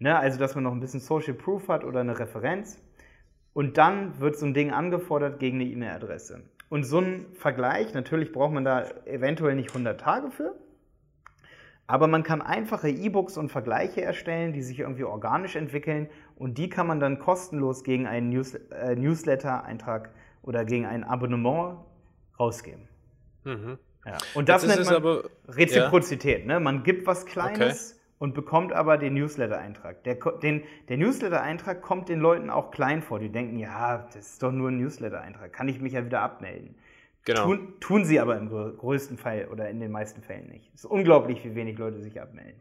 [0.00, 0.18] Ne?
[0.18, 2.82] Also, dass man noch ein bisschen Social Proof hat oder eine Referenz.
[3.52, 6.42] Und dann wird so ein Ding angefordert gegen eine E-Mail-Adresse.
[6.68, 10.56] Und so ein Vergleich, natürlich braucht man da eventuell nicht 100 Tage für.
[11.92, 16.70] Aber man kann einfache E-Books und Vergleiche erstellen, die sich irgendwie organisch entwickeln und die
[16.70, 20.08] kann man dann kostenlos gegen einen News äh, Newsletter-Eintrag
[20.40, 21.80] oder gegen ein Abonnement
[22.40, 22.88] rausgeben.
[23.44, 23.78] Mhm.
[24.06, 24.16] Ja.
[24.32, 26.46] Und das Jetzt nennt man aber, Reziprozität.
[26.46, 26.54] Ja.
[26.54, 26.60] Ne?
[26.60, 28.00] Man gibt was Kleines okay.
[28.20, 30.02] und bekommt aber den Newsletter-Eintrag.
[30.04, 30.16] Der,
[30.88, 33.18] der Newsletter-Eintrag kommt den Leuten auch klein vor.
[33.18, 36.74] Die denken, ja, das ist doch nur ein Newsletter-Eintrag, kann ich mich ja wieder abmelden.
[37.24, 37.44] Genau.
[37.44, 40.70] Tun, tun sie aber im größten Fall oder in den meisten Fällen nicht.
[40.74, 42.60] Es ist unglaublich, wie wenig Leute sich abmelden.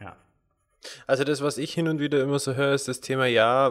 [0.00, 0.16] Ja.
[1.06, 3.70] Also das, was ich hin und wieder immer so höre, ist das Thema, ja,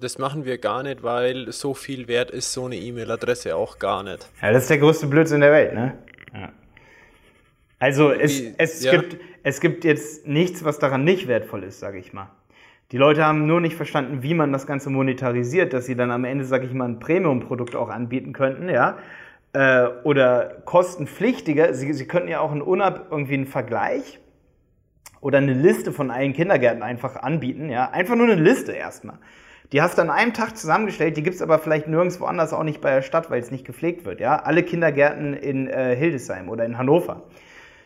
[0.00, 4.02] das machen wir gar nicht, weil so viel wert ist so eine E-Mail-Adresse auch gar
[4.02, 4.30] nicht.
[4.40, 5.98] Ja, das ist der größte Blödsinn der Welt, ne?
[6.32, 6.52] Ja.
[7.80, 8.92] Also es, es, ja.
[8.92, 12.30] gibt, es gibt jetzt nichts, was daran nicht wertvoll ist, sage ich mal.
[12.92, 16.24] Die Leute haben nur nicht verstanden, wie man das Ganze monetarisiert, dass sie dann am
[16.24, 18.96] Ende, sage ich mal, ein Premium-Produkt auch anbieten könnten, ja
[19.54, 21.72] äh, oder kostenpflichtiger.
[21.72, 24.20] Sie, Sie könnten ja auch einen Unab irgendwie einen Vergleich
[25.20, 27.70] oder eine Liste von allen Kindergärten einfach anbieten.
[27.70, 29.18] Ja, einfach nur eine Liste erstmal.
[29.72, 32.80] Die hast du an einem Tag zusammengestellt, die gibt's aber vielleicht nirgendwo anders auch nicht
[32.80, 34.20] bei der Stadt, weil es nicht gepflegt wird.
[34.20, 37.22] Ja, alle Kindergärten in äh, Hildesheim oder in Hannover.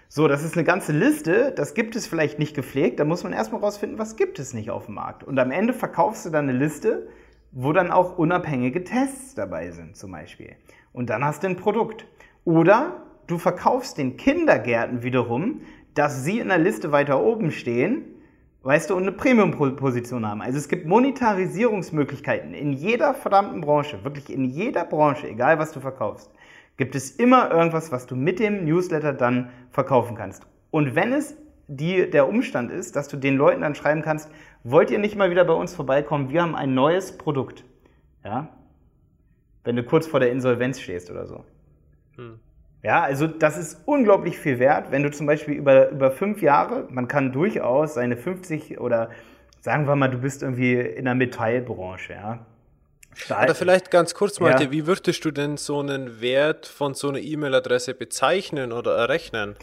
[0.08, 3.34] So, das ist eine ganze Liste, das gibt es vielleicht nicht gepflegt, da muss man
[3.34, 5.22] erstmal rausfinden, was gibt es nicht auf dem Markt.
[5.22, 7.08] Und am Ende verkaufst du dann eine Liste,
[7.52, 10.56] wo dann auch unabhängige Tests dabei sind, zum Beispiel.
[10.93, 12.07] Und dann hast du ein Produkt.
[12.45, 15.61] Oder du verkaufst den Kindergärten wiederum,
[15.95, 18.05] dass sie in der Liste weiter oben stehen,
[18.62, 20.43] weißt du, und eine Premium-Position haben.
[20.43, 25.80] Also es gibt Monetarisierungsmöglichkeiten in jeder verdammten Branche, wirklich in jeder Branche, egal was du
[25.80, 26.30] verkaufst,
[26.76, 30.47] gibt es immer irgendwas, was du mit dem Newsletter dann verkaufen kannst.
[30.70, 31.36] Und wenn es
[31.66, 34.30] die, der Umstand ist, dass du den Leuten dann schreiben kannst,
[34.64, 37.64] wollt ihr nicht mal wieder bei uns vorbeikommen, wir haben ein neues Produkt.
[38.24, 38.49] Ja,
[39.68, 41.44] wenn du kurz vor der Insolvenz stehst oder so.
[42.16, 42.40] Hm.
[42.82, 46.86] Ja, also das ist unglaublich viel wert, wenn du zum Beispiel über, über fünf Jahre,
[46.88, 49.10] man kann durchaus seine 50 oder
[49.60, 52.46] sagen wir mal, du bist irgendwie in der Metallbranche, ja.
[53.28, 54.70] Oder vielleicht ganz kurz, Malte, ja.
[54.70, 59.54] wie würdest du denn so einen Wert von so einer E-Mail-Adresse bezeichnen oder errechnen?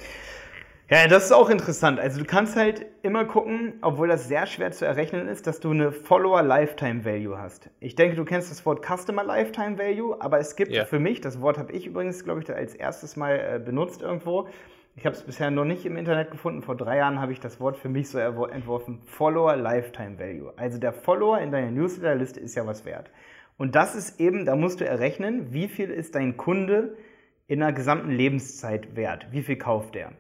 [0.88, 2.00] Ja, das ist auch interessant.
[2.00, 5.72] Also du kannst halt immer gucken, obwohl das sehr schwer zu errechnen ist, dass du
[5.72, 7.72] eine Follower Lifetime Value hast.
[7.80, 10.86] Ich denke, du kennst das Wort Customer Lifetime Value, aber es gibt yeah.
[10.86, 14.48] für mich, das Wort habe ich übrigens, glaube ich, als erstes Mal äh, benutzt irgendwo.
[14.96, 16.62] Ich habe es bisher noch nicht im Internet gefunden.
[16.62, 20.54] Vor drei Jahren habe ich das Wort für mich so entworfen: Follower Lifetime Value.
[20.56, 23.10] Also der Follower in deiner Newsletterliste ist ja was wert.
[23.58, 26.96] Und das ist eben, da musst du errechnen, wie viel ist dein Kunde
[27.48, 29.28] in der gesamten Lebenszeit wert?
[29.32, 30.12] Wie viel kauft der?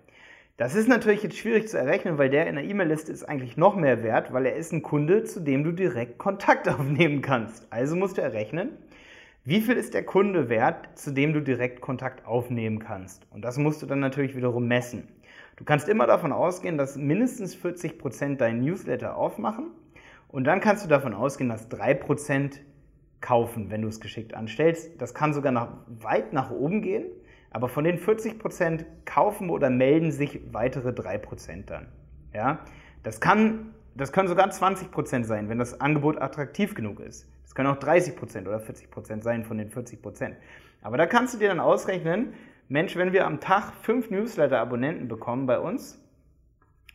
[0.57, 3.75] Das ist natürlich jetzt schwierig zu errechnen, weil der in der E-Mail-Liste ist eigentlich noch
[3.75, 7.67] mehr wert, weil er ist ein Kunde, zu dem du direkt Kontakt aufnehmen kannst.
[7.71, 8.69] Also musst du errechnen,
[9.43, 13.27] wie viel ist der Kunde wert, zu dem du direkt Kontakt aufnehmen kannst.
[13.31, 15.09] Und das musst du dann natürlich wiederum messen.
[15.57, 19.71] Du kannst immer davon ausgehen, dass mindestens 40 Prozent deinen Newsletter aufmachen.
[20.29, 22.59] Und dann kannst du davon ausgehen, dass 3%
[23.19, 25.01] kaufen, wenn du es geschickt anstellst.
[25.01, 27.07] Das kann sogar nach, weit nach oben gehen.
[27.55, 31.87] Aber von den 40% kaufen oder melden sich weitere 3% dann.
[32.33, 32.59] Ja?
[33.01, 37.31] Das, kann, das können sogar 20% sein, wenn das Angebot attraktiv genug ist.
[37.43, 40.33] Das können auch 30% oder 40% sein von den 40%.
[40.81, 42.33] Aber da kannst du dir dann ausrechnen,
[42.67, 45.97] Mensch, wenn wir am Tag fünf Newsletter-Abonnenten bekommen bei uns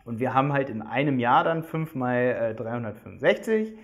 [0.05, 3.79] und wir haben halt in einem Jahr dann 5 mal 365,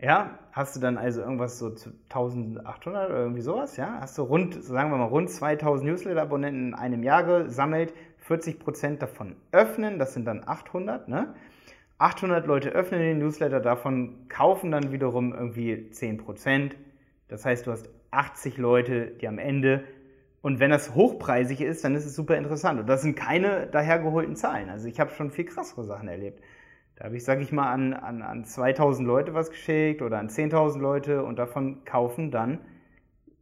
[0.00, 3.98] ja, hast du dann also irgendwas so zu 1800 oder irgendwie sowas, ja?
[4.00, 7.92] Hast du rund, sagen wir mal, rund 2000 Newsletter-Abonnenten in einem Jahr gesammelt,
[8.28, 11.34] 40% davon öffnen, das sind dann 800, ne?
[11.98, 16.72] 800 Leute öffnen den Newsletter, davon kaufen dann wiederum irgendwie 10%.
[17.26, 19.84] Das heißt, du hast 80 Leute, die am Ende,
[20.40, 22.78] und wenn das hochpreisig ist, dann ist es super interessant.
[22.78, 24.70] Und das sind keine dahergeholten Zahlen.
[24.70, 26.40] Also ich habe schon viel krassere Sachen erlebt.
[26.98, 30.28] Da habe ich, sage ich mal, an, an, an 2000 Leute was geschickt oder an
[30.28, 32.58] 10.000 Leute und davon kaufen dann,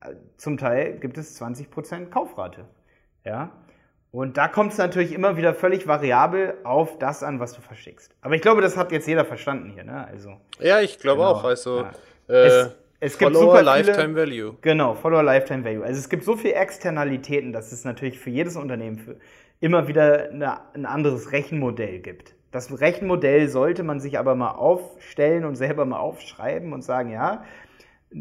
[0.03, 2.67] äh, zum Teil gibt es 20% Kaufrate.
[3.25, 3.53] Ja?
[4.11, 8.15] Und da kommt es natürlich immer wieder völlig variabel auf das an, was du verschickst.
[8.21, 9.85] Aber ich glaube, das hat jetzt jeder verstanden hier.
[9.85, 10.07] Ne?
[10.07, 11.45] Also, ja, ich glaube genau, auch.
[11.45, 11.91] Also, ja.
[12.29, 14.57] äh, es, es gibt Follower super viele, Lifetime Value.
[14.61, 15.83] Genau, Follower Lifetime Value.
[15.83, 19.17] Also es gibt so viele Externalitäten, dass es natürlich für jedes Unternehmen für
[19.61, 22.36] immer wieder eine, ein anderes Rechenmodell gibt.
[22.51, 27.45] Das Rechenmodell sollte man sich aber mal aufstellen und selber mal aufschreiben und sagen, ja,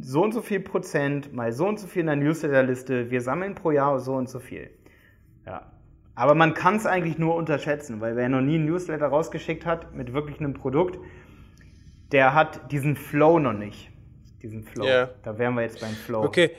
[0.01, 3.55] so und so viel Prozent mal so und so viel in der Newsletterliste, wir sammeln
[3.55, 4.69] pro Jahr so und so viel.
[5.45, 5.71] Ja.
[6.15, 9.93] Aber man kann es eigentlich nur unterschätzen, weil wer noch nie einen Newsletter rausgeschickt hat
[9.93, 10.97] mit wirklich einem Produkt,
[12.11, 13.91] der hat diesen Flow noch nicht.
[14.41, 14.85] Diesen Flow.
[14.85, 15.09] Yeah.
[15.23, 16.23] Da wären wir jetzt beim Flow.
[16.23, 16.51] Okay,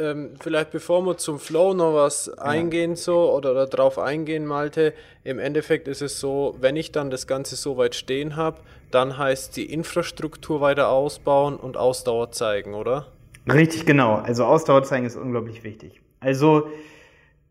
[0.00, 2.42] ähm, vielleicht bevor wir zum Flow noch was ja.
[2.42, 7.10] eingehen so oder, oder drauf eingehen, Malte, im Endeffekt ist es so, wenn ich dann
[7.10, 8.60] das Ganze so weit stehen habe,
[8.90, 13.06] dann heißt die Infrastruktur weiter ausbauen und Ausdauer zeigen, oder?
[13.50, 14.16] Richtig, genau.
[14.16, 16.00] Also Ausdauer zeigen ist unglaublich wichtig.
[16.20, 16.68] Also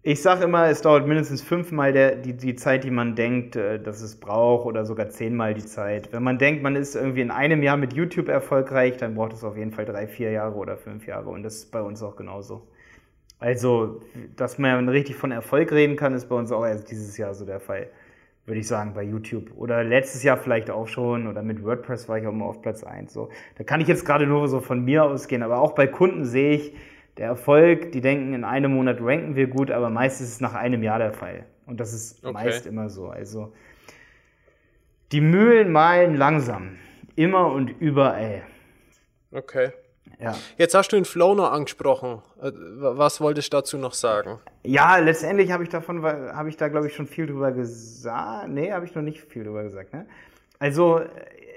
[0.02, 3.82] ich sage immer, es dauert mindestens fünfmal der, die, die Zeit, die man denkt, äh,
[3.82, 6.14] dass es braucht, oder sogar zehnmal die Zeit.
[6.14, 9.44] Wenn man denkt, man ist irgendwie in einem Jahr mit YouTube erfolgreich, dann braucht es
[9.44, 11.30] auf jeden Fall drei, vier Jahre oder fünf Jahre.
[11.30, 12.68] Und das ist bei uns auch genauso.
[13.40, 14.02] Also,
[14.36, 17.46] dass man richtig von Erfolg reden kann, ist bei uns auch erst dieses Jahr so
[17.46, 17.88] der Fall,
[18.46, 19.52] würde ich sagen, bei YouTube.
[19.58, 22.84] Oder letztes Jahr vielleicht auch schon, oder mit WordPress war ich auch immer auf Platz
[22.84, 23.12] 1.
[23.12, 23.30] So.
[23.58, 26.52] Da kann ich jetzt gerade nur so von mir ausgehen, aber auch bei Kunden sehe
[26.52, 26.74] ich,
[27.20, 30.54] der Erfolg, die denken, in einem Monat ranken wir gut, aber meist ist es nach
[30.54, 31.44] einem Jahr der Fall.
[31.66, 32.32] Und das ist okay.
[32.32, 33.10] meist immer so.
[33.10, 33.52] Also
[35.12, 36.78] die Mühlen malen langsam.
[37.18, 38.44] Immer und überall.
[39.34, 39.74] Okay.
[40.18, 40.34] Ja.
[40.58, 42.22] Jetzt hast du den Flow noch angesprochen.
[42.42, 44.40] Äh, was wolltest du dazu noch sagen?
[44.64, 48.48] Ja, letztendlich habe ich davon, habe ich da glaube ich schon viel drüber gesagt.
[48.48, 49.94] Nee, habe ich noch nicht viel drüber gesagt.
[49.94, 50.08] Ne?
[50.58, 51.02] Also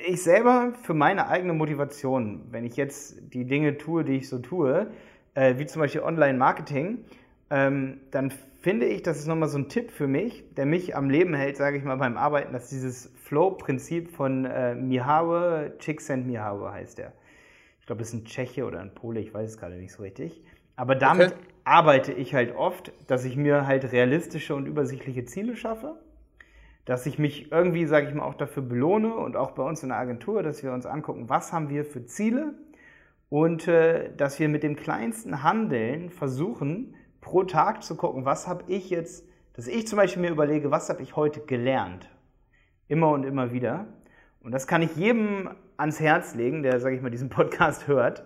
[0.09, 4.41] ich selber für meine eigene Motivation, wenn ich jetzt die Dinge tue, die ich so
[4.41, 4.89] tue,
[5.35, 7.05] äh, wie zum Beispiel Online-Marketing,
[7.51, 11.11] ähm, dann finde ich, das ist nochmal so ein Tipp für mich, der mich am
[11.11, 16.99] Leben hält, sage ich mal, beim Arbeiten, dass dieses Flow-Prinzip von äh, Mihały, Csikszentmihalyi heißt
[16.99, 17.13] der.
[17.81, 20.03] Ich glaube, das ist ein Tscheche oder ein Pole, ich weiß es gerade nicht so
[20.03, 20.45] richtig.
[20.77, 21.43] Aber damit okay.
[21.65, 25.97] arbeite ich halt oft, dass ich mir halt realistische und übersichtliche Ziele schaffe,
[26.85, 29.91] dass ich mich irgendwie, sage ich mal, auch dafür belohne und auch bei uns in
[29.91, 32.55] der Agentur, dass wir uns angucken, was haben wir für Ziele,
[33.33, 38.65] und äh, dass wir mit dem kleinsten Handeln versuchen, pro Tag zu gucken, was habe
[38.67, 42.11] ich jetzt, dass ich zum Beispiel mir überlege, was habe ich heute gelernt.
[42.89, 43.87] Immer und immer wieder.
[44.43, 48.23] Und das kann ich jedem ans Herz legen, der, sage ich mal, diesen Podcast hört,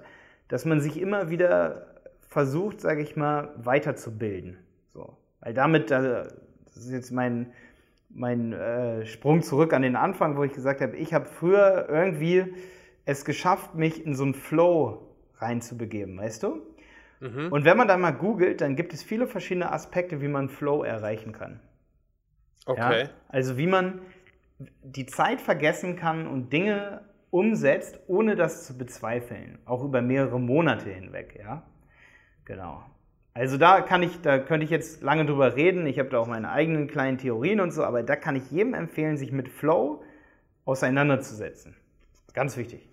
[0.48, 1.86] dass man sich immer wieder
[2.22, 4.58] versucht, sage ich mal, weiterzubilden.
[4.92, 5.16] So.
[5.38, 6.32] Weil damit, das
[6.74, 7.52] ist jetzt mein,
[8.08, 12.52] mein äh, Sprung zurück an den Anfang, wo ich gesagt habe, ich habe früher irgendwie
[13.06, 16.60] es geschafft, mich in so einen Flow reinzubegeben, weißt du?
[17.20, 17.50] Mhm.
[17.50, 20.82] Und wenn man da mal googelt, dann gibt es viele verschiedene Aspekte, wie man Flow
[20.82, 21.60] erreichen kann.
[22.66, 23.04] Okay.
[23.04, 23.10] Ja?
[23.28, 24.00] Also wie man
[24.82, 30.90] die Zeit vergessen kann und Dinge umsetzt, ohne das zu bezweifeln, auch über mehrere Monate
[30.90, 31.62] hinweg, ja?
[32.44, 32.82] Genau.
[33.34, 35.86] Also da kann ich, da könnte ich jetzt lange drüber reden.
[35.86, 38.72] Ich habe da auch meine eigenen kleinen Theorien und so, aber da kann ich jedem
[38.72, 40.02] empfehlen, sich mit Flow
[40.64, 41.76] auseinanderzusetzen.
[42.32, 42.88] Ganz wichtig.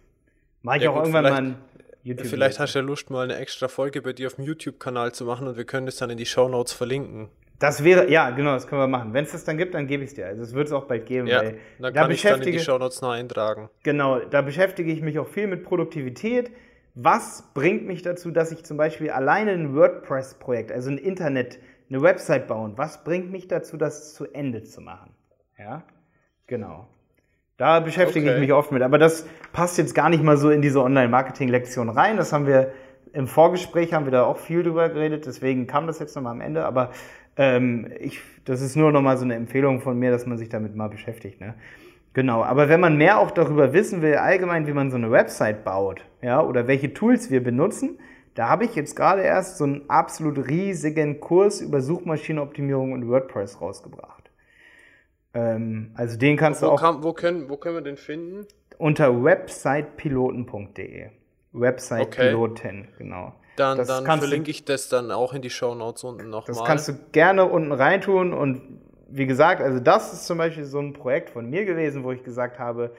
[0.64, 1.56] Mache ich ja, auch gut, irgendwann mal ein
[2.04, 2.28] YouTube.
[2.28, 5.26] Vielleicht hast du ja Lust, mal eine extra Folge bei dir auf dem YouTube-Kanal zu
[5.26, 7.30] machen und wir können das dann in die Show Notes verlinken.
[7.60, 9.14] Das wäre, ja, genau, das können wir machen.
[9.14, 10.26] Wenn es das dann gibt, dann gebe ich es dir.
[10.26, 11.28] Also es wird es auch bald geben.
[11.28, 13.70] Ja, weil dann kann da ich dann in die Show Notes noch eintragen.
[13.84, 16.52] Genau, da beschäftige ich mich auch viel mit Produktivität.
[16.96, 21.60] Was bringt mich dazu, dass ich zum Beispiel alleine ein WordPress-Projekt, also ein Internet,
[21.90, 25.14] eine Website bauen, was bringt mich dazu, das zu Ende zu machen?
[25.58, 25.84] Ja,
[26.48, 26.88] genau.
[27.64, 28.36] Da beschäftige okay.
[28.36, 28.82] ich mich oft mit.
[28.82, 32.18] Aber das passt jetzt gar nicht mal so in diese Online-Marketing-Lektion rein.
[32.18, 32.74] Das haben wir
[33.14, 35.26] im Vorgespräch, haben wir da auch viel drüber geredet.
[35.28, 36.66] Deswegen kam das jetzt nochmal am Ende.
[36.66, 36.90] Aber
[37.38, 40.76] ähm, ich, das ist nur nochmal so eine Empfehlung von mir, dass man sich damit
[40.76, 41.40] mal beschäftigt.
[41.40, 41.54] Ne?
[42.12, 45.64] Genau, aber wenn man mehr auch darüber wissen will, allgemein, wie man so eine Website
[45.64, 47.98] baut, ja, oder welche Tools wir benutzen,
[48.36, 53.62] da habe ich jetzt gerade erst so einen absolut riesigen Kurs über Suchmaschinenoptimierung und WordPress
[53.62, 54.23] rausgebracht.
[55.34, 56.80] Ähm, also den kannst wo du auch.
[56.80, 58.46] Kann, wo, können, wo können wir den finden?
[58.78, 61.10] Unter websitepiloten.de.
[61.54, 62.90] Websitepiloten, okay.
[62.98, 63.34] genau.
[63.56, 66.56] Dann, dann verlinke du, ich das dann auch in die Show Notes unten nochmal.
[66.56, 70.80] Das kannst du gerne unten reintun und wie gesagt, also das ist zum Beispiel so
[70.80, 72.96] ein Projekt von mir gewesen, wo ich gesagt habe,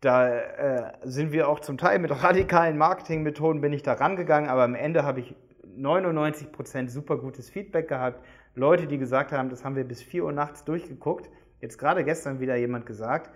[0.00, 4.62] da äh, sind wir auch zum Teil mit radikalen Marketingmethoden bin ich da rangegangen, aber
[4.62, 5.34] am Ende habe ich
[5.76, 8.24] 99% super gutes Feedback gehabt.
[8.54, 11.28] Leute, die gesagt haben, das haben wir bis 4 Uhr nachts durchgeguckt
[11.62, 13.30] jetzt gerade gestern wieder jemand gesagt,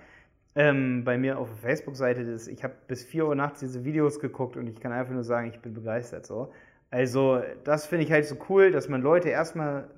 [0.54, 4.56] ähm, bei mir auf der Facebook-Seite, ich habe bis 4 Uhr nachts diese Videos geguckt
[4.56, 6.52] und ich kann einfach nur sagen, ich bin begeistert so.
[6.90, 9.88] Also das finde ich halt so cool, dass man Leute erstmal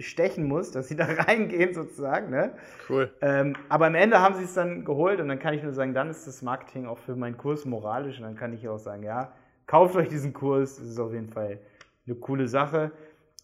[0.00, 2.30] stechen muss, dass sie da reingehen sozusagen.
[2.30, 2.52] Ne?
[2.88, 3.10] Cool.
[3.20, 5.94] Ähm, aber am Ende haben sie es dann geholt und dann kann ich nur sagen,
[5.94, 9.02] dann ist das Marketing auch für meinen Kurs moralisch und dann kann ich auch sagen,
[9.02, 9.32] ja,
[9.66, 11.58] kauft euch diesen Kurs, das ist auf jeden Fall
[12.06, 12.90] eine coole Sache.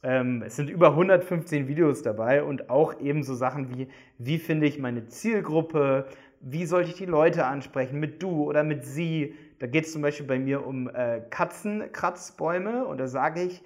[0.05, 3.89] Ähm, es sind über 115 Videos dabei und auch eben so Sachen wie,
[4.19, 6.07] wie finde ich meine Zielgruppe,
[6.41, 9.35] wie sollte ich die Leute ansprechen, mit du oder mit sie.
[9.61, 13.63] Da geht es zum Beispiel bei mir um äh, Katzenkratzbäume und da sage ich,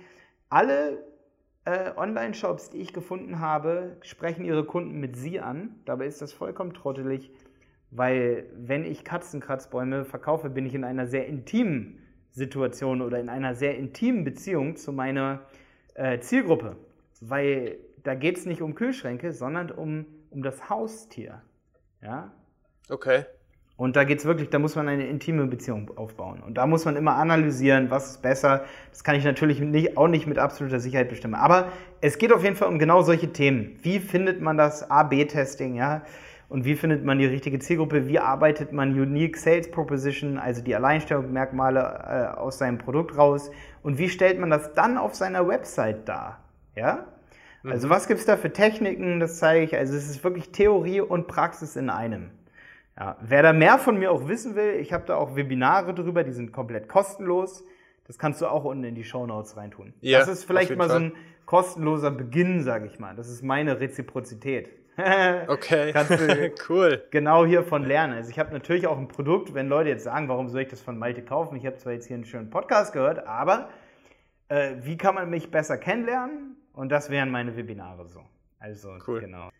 [0.48, 1.04] alle
[1.64, 5.74] äh, Online-Shops, die ich gefunden habe, sprechen ihre Kunden mit sie an.
[5.86, 7.32] Dabei ist das vollkommen trottelig,
[7.90, 11.98] weil wenn ich Katzenkratzbäume verkaufe, bin ich in einer sehr intimen
[12.30, 15.40] Situation oder in einer sehr intimen Beziehung zu meiner
[15.98, 16.76] äh, Zielgruppe.
[17.20, 21.42] Weil da geht es nicht um Kühlschränke, sondern um, um das Haustier.
[22.00, 22.32] Ja?
[22.88, 23.24] Okay.
[23.76, 26.42] Und da geht es wirklich, da muss man eine intime Beziehung aufbauen.
[26.42, 28.64] Und da muss man immer analysieren, was ist besser.
[28.90, 31.36] Das kann ich natürlich nicht, auch nicht mit absoluter Sicherheit bestimmen.
[31.36, 31.70] Aber
[32.00, 33.78] es geht auf jeden Fall um genau solche Themen.
[33.82, 36.02] Wie findet man das A-B-Testing, ja?
[36.48, 38.08] Und wie findet man die richtige Zielgruppe?
[38.08, 41.80] Wie arbeitet man Unique Sales Proposition, also die Alleinstellungsmerkmale
[42.34, 43.50] äh, aus seinem Produkt raus?
[43.82, 46.42] Und wie stellt man das dann auf seiner Website dar?
[46.74, 47.06] Ja?
[47.64, 47.90] Also mhm.
[47.90, 49.20] was gibt es da für Techniken?
[49.20, 49.76] Das zeige ich.
[49.76, 52.30] Also es ist wirklich Theorie und Praxis in einem.
[52.98, 56.24] Ja, wer da mehr von mir auch wissen will, ich habe da auch Webinare drüber,
[56.24, 57.64] die sind komplett kostenlos.
[58.06, 59.92] Das kannst du auch unten in die Show Notes reintun.
[60.00, 60.98] Ja, das ist vielleicht mal Fall.
[60.98, 61.12] so ein
[61.44, 63.14] kostenloser Beginn, sage ich mal.
[63.14, 64.70] Das ist meine Reziprozität.
[65.48, 67.04] Okay, du cool.
[67.10, 68.14] Genau hiervon lernen.
[68.14, 70.80] Also ich habe natürlich auch ein Produkt, wenn Leute jetzt sagen, warum soll ich das
[70.80, 71.56] von Malte kaufen?
[71.56, 73.68] Ich habe zwar jetzt hier einen schönen Podcast gehört, aber
[74.48, 76.56] äh, wie kann man mich besser kennenlernen?
[76.72, 78.22] Und das wären meine Webinare so.
[78.58, 79.20] Also cool.
[79.20, 79.50] genau.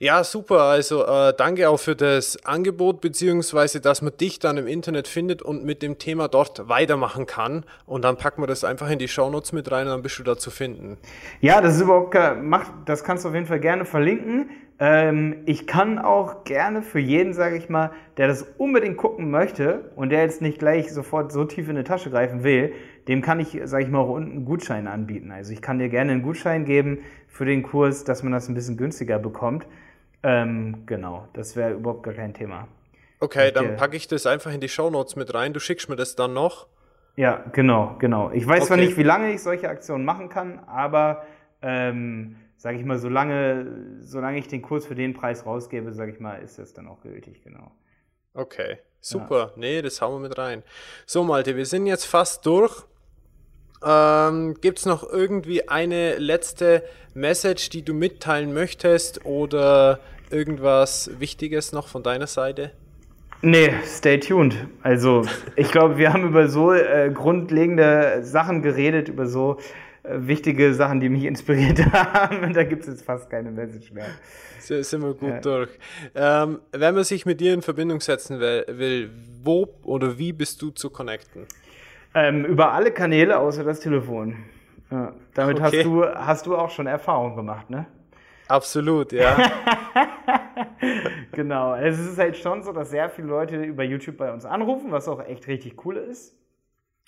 [0.00, 0.60] Ja, super.
[0.60, 5.42] Also äh, danke auch für das Angebot, beziehungsweise dass man dich dann im Internet findet
[5.42, 7.64] und mit dem Thema dort weitermachen kann.
[7.84, 10.22] Und dann packen wir das einfach in die Shownotes mit rein und dann bist du
[10.22, 10.98] da zu finden.
[11.40, 14.50] Ja, das ist überhaupt macht, das kannst du auf jeden Fall gerne verlinken.
[14.78, 19.90] Ähm, ich kann auch gerne für jeden, sage ich mal, der das unbedingt gucken möchte
[19.96, 22.72] und der jetzt nicht gleich sofort so tief in die Tasche greifen will,
[23.08, 25.32] dem kann ich, sage ich mal, auch unten einen Gutschein anbieten.
[25.32, 28.54] Also ich kann dir gerne einen Gutschein geben für den Kurs, dass man das ein
[28.54, 29.66] bisschen günstiger bekommt.
[30.22, 32.68] Ähm, genau, das wäre überhaupt gar kein Thema.
[33.20, 35.52] Okay, dann packe ich das einfach in die Show Notes mit rein.
[35.52, 36.68] Du schickst mir das dann noch.
[37.16, 38.30] Ja, genau, genau.
[38.30, 38.66] Ich weiß okay.
[38.66, 41.24] zwar nicht, wie lange ich solche Aktionen machen kann, aber
[41.62, 46.20] ähm, sage ich mal, solange, solange ich den Kurs für den Preis rausgebe, sage ich
[46.20, 47.72] mal, ist das dann auch gültig, genau.
[48.34, 49.38] Okay, super.
[49.38, 49.52] Ja.
[49.56, 50.62] Nee, das hauen wir mit rein.
[51.06, 52.84] So, Malte, wir sind jetzt fast durch.
[53.84, 56.82] Ähm, Gibt es noch irgendwie eine letzte
[57.14, 60.00] Message, die du mitteilen möchtest oder
[60.30, 62.72] irgendwas Wichtiges noch von deiner Seite?
[63.40, 64.56] Nee, stay tuned.
[64.82, 65.22] Also
[65.54, 69.58] ich glaube, wir haben über so äh, grundlegende Sachen geredet, über so
[70.02, 72.40] äh, wichtige Sachen, die mich inspiriert haben.
[72.40, 74.06] Und da gibt es jetzt fast keine Message mehr.
[74.60, 75.40] So, sind wir gut ja.
[75.40, 75.70] durch.
[76.16, 79.10] Ähm, wenn man sich mit dir in Verbindung setzen will, will,
[79.42, 81.46] wo oder wie bist du zu connecten?
[82.18, 84.36] Ähm, über alle Kanäle außer das Telefon.
[84.90, 85.78] Ja, damit okay.
[85.78, 87.86] hast, du, hast du auch schon Erfahrung gemacht, ne?
[88.48, 89.36] Absolut, ja.
[91.32, 91.76] genau.
[91.76, 95.06] Es ist halt schon so, dass sehr viele Leute über YouTube bei uns anrufen, was
[95.06, 96.36] auch echt richtig cool ist.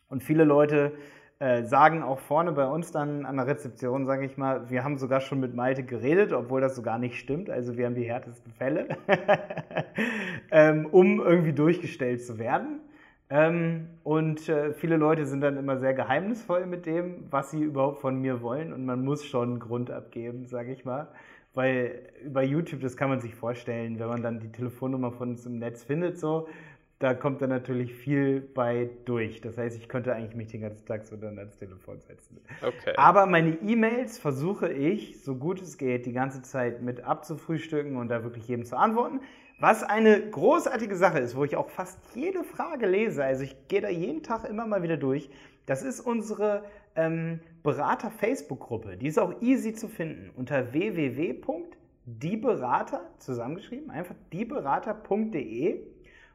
[0.08, 0.92] Und viele Leute
[1.40, 4.96] äh, sagen auch vorne bei uns dann an der Rezeption, sage ich mal, wir haben
[4.96, 7.50] sogar schon mit Malte geredet, obwohl das sogar nicht stimmt.
[7.50, 8.86] Also wir haben die härtesten Fälle,
[10.52, 12.80] ähm, um irgendwie durchgestellt zu werden.
[13.30, 18.00] Ähm, und äh, viele Leute sind dann immer sehr geheimnisvoll mit dem, was sie überhaupt
[18.00, 18.72] von mir wollen.
[18.72, 21.08] Und man muss schon einen Grund abgeben, sage ich mal.
[21.54, 25.46] Weil über YouTube, das kann man sich vorstellen, wenn man dann die Telefonnummer von uns
[25.46, 26.48] im Netz findet, so,
[27.00, 29.40] da kommt dann natürlich viel bei durch.
[29.40, 32.38] Das heißt, ich könnte eigentlich mich den ganzen Tag so dann ans Telefon setzen.
[32.60, 32.92] Okay.
[32.96, 38.08] Aber meine E-Mails versuche ich, so gut es geht, die ganze Zeit mit abzufrühstücken und
[38.08, 39.20] da wirklich jedem zu antworten.
[39.60, 43.82] Was eine großartige Sache ist, wo ich auch fast jede Frage lese, also ich gehe
[43.82, 45.28] da jeden Tag immer mal wieder durch,
[45.66, 46.64] das ist unsere
[46.96, 48.96] ähm, Berater-Facebook-Gruppe.
[48.96, 55.82] Die ist auch easy zu finden unter www.dieberater, zusammengeschrieben, einfach dieberater.de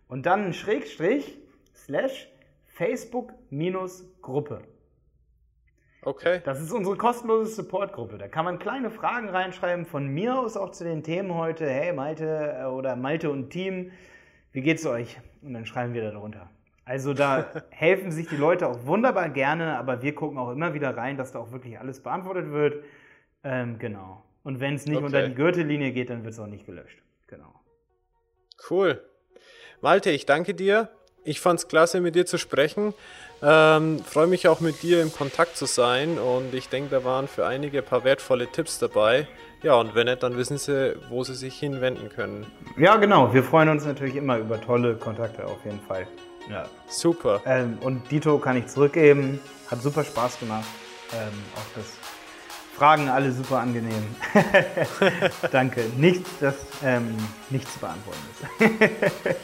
[0.07, 1.39] und dann ein Schrägstrich
[1.73, 2.31] slash
[2.67, 4.61] Facebook-Gruppe.
[6.05, 6.39] Okay.
[6.45, 8.19] Das ist unsere kostenlose Supportgruppe.
[8.19, 11.67] Da kann man kleine Fragen reinschreiben, von mir aus auch zu den Themen heute.
[11.67, 13.91] Hey Malte äh, oder Malte und Team,
[14.51, 15.17] wie geht's euch?
[15.41, 16.51] Und dann schreiben wir da drunter.
[16.85, 20.95] Also da helfen sich die Leute auch wunderbar gerne, aber wir gucken auch immer wieder
[20.95, 22.83] rein, dass da auch wirklich alles beantwortet wird.
[23.43, 24.23] Ähm, genau.
[24.43, 25.05] Und wenn es nicht okay.
[25.05, 27.01] unter die Gürtellinie geht, dann wird es auch nicht gelöscht.
[27.25, 27.51] Genau.
[28.69, 29.03] Cool.
[29.81, 30.89] Malte, ich danke dir.
[31.25, 32.93] Ich fand es klasse, mit dir zu sprechen.
[33.41, 37.27] Ähm, Freue mich auch mit dir im Kontakt zu sein und ich denke, da waren
[37.27, 39.27] für einige ein paar wertvolle Tipps dabei.
[39.63, 42.45] Ja, und wenn nicht, dann wissen sie, wo sie sich hinwenden können.
[42.77, 43.33] Ja, genau.
[43.33, 46.07] Wir freuen uns natürlich immer über tolle Kontakte auf jeden Fall.
[46.49, 46.69] Ja.
[46.87, 47.41] Super.
[47.45, 49.39] Ähm, und Dito kann ich zurückgeben.
[49.69, 50.65] Hat super Spaß gemacht.
[51.11, 51.85] Ähm, auch das
[52.77, 54.03] Fragen alle super angenehm.
[55.51, 55.85] Danke.
[55.97, 57.15] Nicht, dass ähm,
[57.49, 58.59] nichts zu beantworten ist.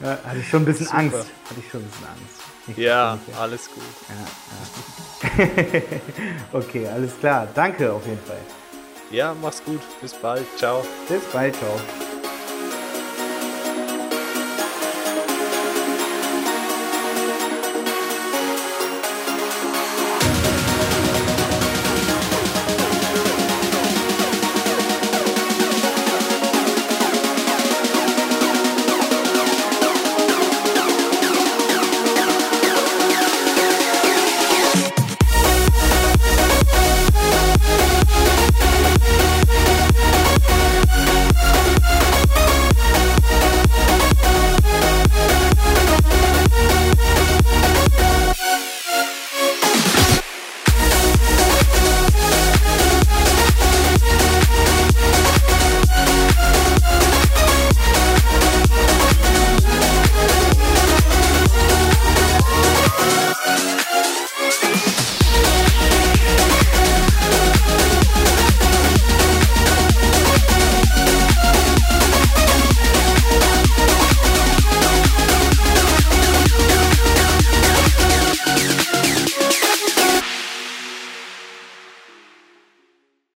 [0.00, 0.98] ja, hatte ich schon ein bisschen super.
[0.98, 1.16] Angst.
[1.16, 2.40] Hatte ich schon ein bisschen Angst.
[2.66, 3.82] Nicht ja, alles gut.
[4.08, 5.88] Ja, ja.
[6.58, 7.48] okay, alles klar.
[7.54, 8.40] Danke auf jeden Fall.
[9.10, 9.80] Ja, mach's gut.
[10.00, 10.46] Bis bald.
[10.56, 10.84] Ciao.
[11.08, 11.56] Bis bald.
[11.56, 11.80] Ciao.